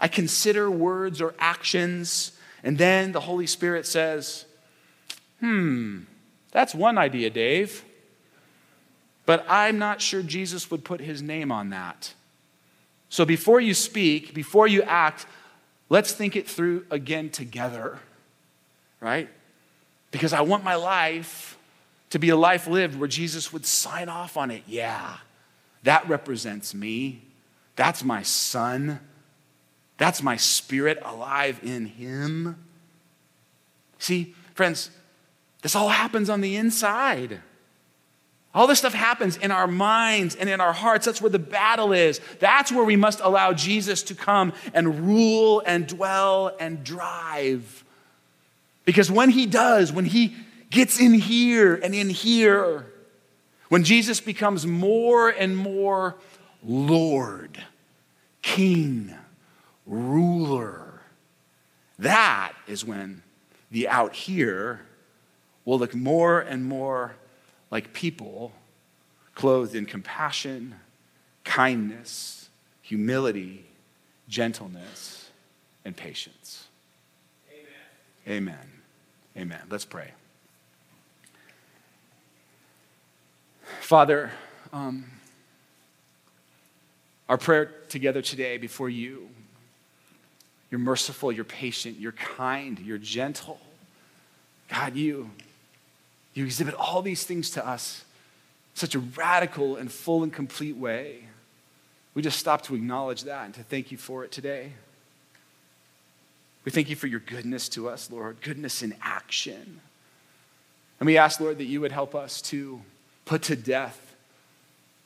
I 0.00 0.08
consider 0.08 0.70
words 0.70 1.20
or 1.20 1.34
actions, 1.38 2.32
and 2.62 2.78
then 2.78 3.12
the 3.12 3.20
Holy 3.20 3.46
Spirit 3.46 3.86
says, 3.86 4.44
hmm, 5.40 6.00
that's 6.50 6.74
one 6.74 6.98
idea, 6.98 7.30
Dave. 7.30 7.84
But 9.26 9.44
I'm 9.48 9.78
not 9.78 10.00
sure 10.00 10.22
Jesus 10.22 10.70
would 10.70 10.84
put 10.84 11.00
his 11.00 11.22
name 11.22 11.50
on 11.50 11.70
that. 11.70 12.14
So 13.08 13.24
before 13.24 13.60
you 13.60 13.74
speak, 13.74 14.34
before 14.34 14.66
you 14.66 14.82
act, 14.82 15.26
let's 15.88 16.12
think 16.12 16.36
it 16.36 16.48
through 16.48 16.86
again 16.90 17.30
together, 17.30 17.98
right? 19.00 19.28
Because 20.10 20.32
I 20.32 20.42
want 20.42 20.64
my 20.64 20.74
life 20.74 21.58
to 22.10 22.18
be 22.18 22.28
a 22.28 22.36
life 22.36 22.66
lived 22.66 22.98
where 22.98 23.08
Jesus 23.08 23.52
would 23.52 23.66
sign 23.66 24.08
off 24.08 24.36
on 24.36 24.50
it. 24.50 24.62
Yeah, 24.66 25.16
that 25.82 26.08
represents 26.08 26.74
me. 26.74 27.22
That's 27.76 28.04
my 28.04 28.22
son. 28.22 29.00
That's 29.98 30.22
my 30.22 30.36
spirit 30.36 31.00
alive 31.04 31.60
in 31.62 31.86
him. 31.86 32.64
See, 33.98 34.34
friends, 34.54 34.90
this 35.62 35.74
all 35.74 35.88
happens 35.88 36.28
on 36.28 36.40
the 36.40 36.56
inside. 36.56 37.40
All 38.54 38.66
this 38.66 38.78
stuff 38.78 38.94
happens 38.94 39.36
in 39.36 39.50
our 39.50 39.66
minds 39.66 40.36
and 40.36 40.48
in 40.48 40.60
our 40.60 40.72
hearts. 40.72 41.06
That's 41.06 41.20
where 41.20 41.30
the 41.30 41.38
battle 41.40 41.92
is. 41.92 42.20
That's 42.38 42.70
where 42.70 42.84
we 42.84 42.96
must 42.96 43.20
allow 43.20 43.52
Jesus 43.52 44.02
to 44.04 44.14
come 44.14 44.52
and 44.72 45.06
rule 45.06 45.62
and 45.66 45.86
dwell 45.86 46.54
and 46.60 46.84
drive. 46.84 47.84
Because 48.84 49.10
when 49.10 49.30
he 49.30 49.46
does, 49.46 49.92
when 49.92 50.04
he 50.04 50.36
gets 50.74 51.00
in 51.00 51.14
here 51.14 51.76
and 51.76 51.94
in 51.94 52.10
here. 52.10 52.84
When 53.68 53.84
Jesus 53.84 54.20
becomes 54.20 54.66
more 54.66 55.30
and 55.30 55.56
more 55.56 56.16
Lord, 56.62 57.62
King, 58.42 59.14
ruler, 59.86 61.00
that 61.98 62.52
is 62.66 62.84
when 62.84 63.22
the 63.70 63.88
out 63.88 64.14
here 64.14 64.80
will 65.64 65.78
look 65.78 65.94
more 65.94 66.40
and 66.40 66.64
more 66.64 67.14
like 67.74 67.92
people 67.92 68.52
clothed 69.34 69.74
in 69.74 69.84
compassion, 69.84 70.76
kindness, 71.42 72.48
humility, 72.82 73.64
gentleness, 74.28 75.28
and 75.84 75.96
patience. 75.96 76.68
Amen. 78.28 78.54
Amen. 78.54 78.70
Amen. 79.36 79.60
Let's 79.68 79.84
pray. 79.84 80.12
Father, 83.80 84.30
um, 84.72 85.06
our 87.28 87.36
prayer 87.36 87.72
together 87.88 88.22
today 88.22 88.56
before 88.56 88.88
you, 88.88 89.28
you're 90.70 90.78
merciful, 90.78 91.32
you're 91.32 91.44
patient, 91.44 91.98
you're 91.98 92.12
kind, 92.12 92.78
you're 92.78 92.98
gentle. 92.98 93.58
God, 94.68 94.94
you, 94.94 95.28
you 96.34 96.44
exhibit 96.44 96.74
all 96.74 97.00
these 97.00 97.24
things 97.24 97.50
to 97.50 97.66
us 97.66 98.04
such 98.74 98.94
a 98.94 98.98
radical 98.98 99.76
and 99.76 99.90
full 99.90 100.24
and 100.24 100.32
complete 100.32 100.76
way. 100.76 101.24
We 102.12 102.22
just 102.22 102.38
stop 102.38 102.62
to 102.62 102.74
acknowledge 102.74 103.22
that 103.22 103.44
and 103.44 103.54
to 103.54 103.62
thank 103.62 103.90
you 103.92 103.98
for 103.98 104.24
it 104.24 104.32
today. 104.32 104.72
We 106.64 106.72
thank 106.72 106.88
you 106.90 106.96
for 106.96 107.06
your 107.06 107.20
goodness 107.20 107.68
to 107.70 107.88
us, 107.88 108.10
Lord, 108.10 108.40
goodness 108.40 108.82
in 108.82 108.94
action. 109.02 109.80
And 110.98 111.06
we 111.06 111.18
ask, 111.18 111.40
Lord, 111.40 111.58
that 111.58 111.64
you 111.64 111.80
would 111.80 111.92
help 111.92 112.14
us 112.14 112.40
to 112.42 112.80
put 113.24 113.42
to 113.44 113.56
death 113.56 114.00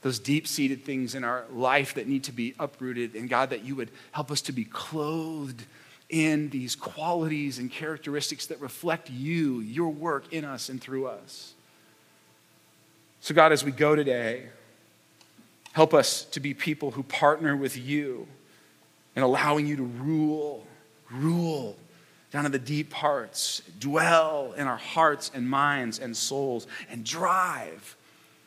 those 0.03 0.19
deep 0.19 0.47
seated 0.47 0.85
things 0.85 1.15
in 1.15 1.25
our 1.25 1.45
life 1.53 1.95
that 1.95 2.07
need 2.07 2.25
to 2.25 2.33
be 2.33 2.55
uprooted. 2.59 3.15
And 3.15 3.29
God, 3.29 3.51
that 3.51 3.65
you 3.65 3.75
would 3.75 3.91
help 4.13 4.31
us 4.31 4.41
to 4.43 4.53
be 4.53 4.65
clothed 4.65 5.65
in 6.09 6.49
these 6.51 6.75
qualities 6.75 7.59
and 7.59 7.71
characteristics 7.71 8.47
that 8.47 8.61
reflect 8.61 9.11
you, 9.11 9.61
your 9.61 9.91
work 9.91 10.33
in 10.33 10.45
us 10.45 10.69
and 10.69 10.81
through 10.81 11.07
us. 11.07 11.55
So, 13.21 13.35
God, 13.35 13.53
as 13.53 13.65
we 13.65 13.73
go 13.73 13.95
today, 13.95 14.49
help 15.73 15.93
us 15.93 16.25
to 16.25 16.41
be 16.41 16.55
people 16.55 16.93
who 16.93 17.03
partner 17.03 17.57
with 17.57 17.77
you 17.77 18.27
and 19.15 19.25
allowing 19.25 19.67
you 19.67 19.77
to 19.77 19.83
rule, 19.83 20.67
rule 21.11 21.77
down 22.31 22.47
in 22.47 22.53
the 22.53 22.59
deep 22.59 22.91
parts, 22.91 23.63
dwell 23.79 24.55
in 24.57 24.67
our 24.67 24.77
hearts 24.77 25.31
and 25.35 25.49
minds 25.49 25.99
and 25.99 26.17
souls, 26.17 26.67
and 26.91 27.05
drive. 27.05 27.97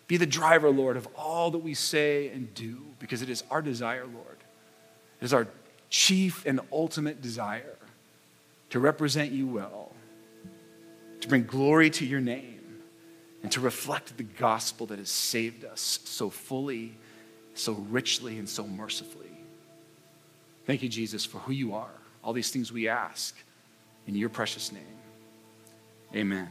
Be 0.08 0.18
the 0.18 0.26
driver, 0.26 0.70
Lord, 0.70 0.98
of 0.98 1.08
all 1.16 1.52
that 1.52 1.60
we 1.60 1.74
say 1.74 2.30
and 2.30 2.54
do, 2.54 2.78
because 3.00 3.22
it 3.22 3.30
is 3.30 3.44
our 3.50 3.62
desire, 3.62 4.06
Lord. 4.06 4.38
It 5.20 5.26
is 5.26 5.34
our 5.34 5.48
chief 5.92 6.46
and 6.48 6.60
ultimate 6.72 7.22
desire 7.22 7.78
to 8.72 8.80
represent 8.80 9.32
you 9.32 9.46
well, 9.46 9.92
to 11.20 11.28
bring 11.28 11.44
glory 11.44 11.92
to 11.92 12.06
your 12.06 12.22
name, 12.22 12.82
and 13.44 13.52
to 13.52 13.60
reflect 13.60 14.18
the 14.18 14.24
gospel 14.24 14.88
that 14.88 14.98
has 14.98 15.10
saved 15.10 15.66
us 15.66 16.00
so 16.06 16.30
fully, 16.30 16.98
so 17.54 17.74
richly, 17.74 18.40
and 18.40 18.48
so 18.48 18.66
mercifully. 18.66 19.26
Thank 20.66 20.82
you, 20.82 20.90
Jesus, 20.90 21.26
for 21.26 21.40
who 21.40 21.52
you 21.52 21.74
are. 21.76 21.92
All 22.24 22.34
these 22.34 22.52
things 22.52 22.72
we 22.72 22.88
ask 22.88 23.36
in 24.08 24.16
your 24.16 24.30
precious 24.30 24.72
name. 24.72 24.84
Amen. 26.16 26.50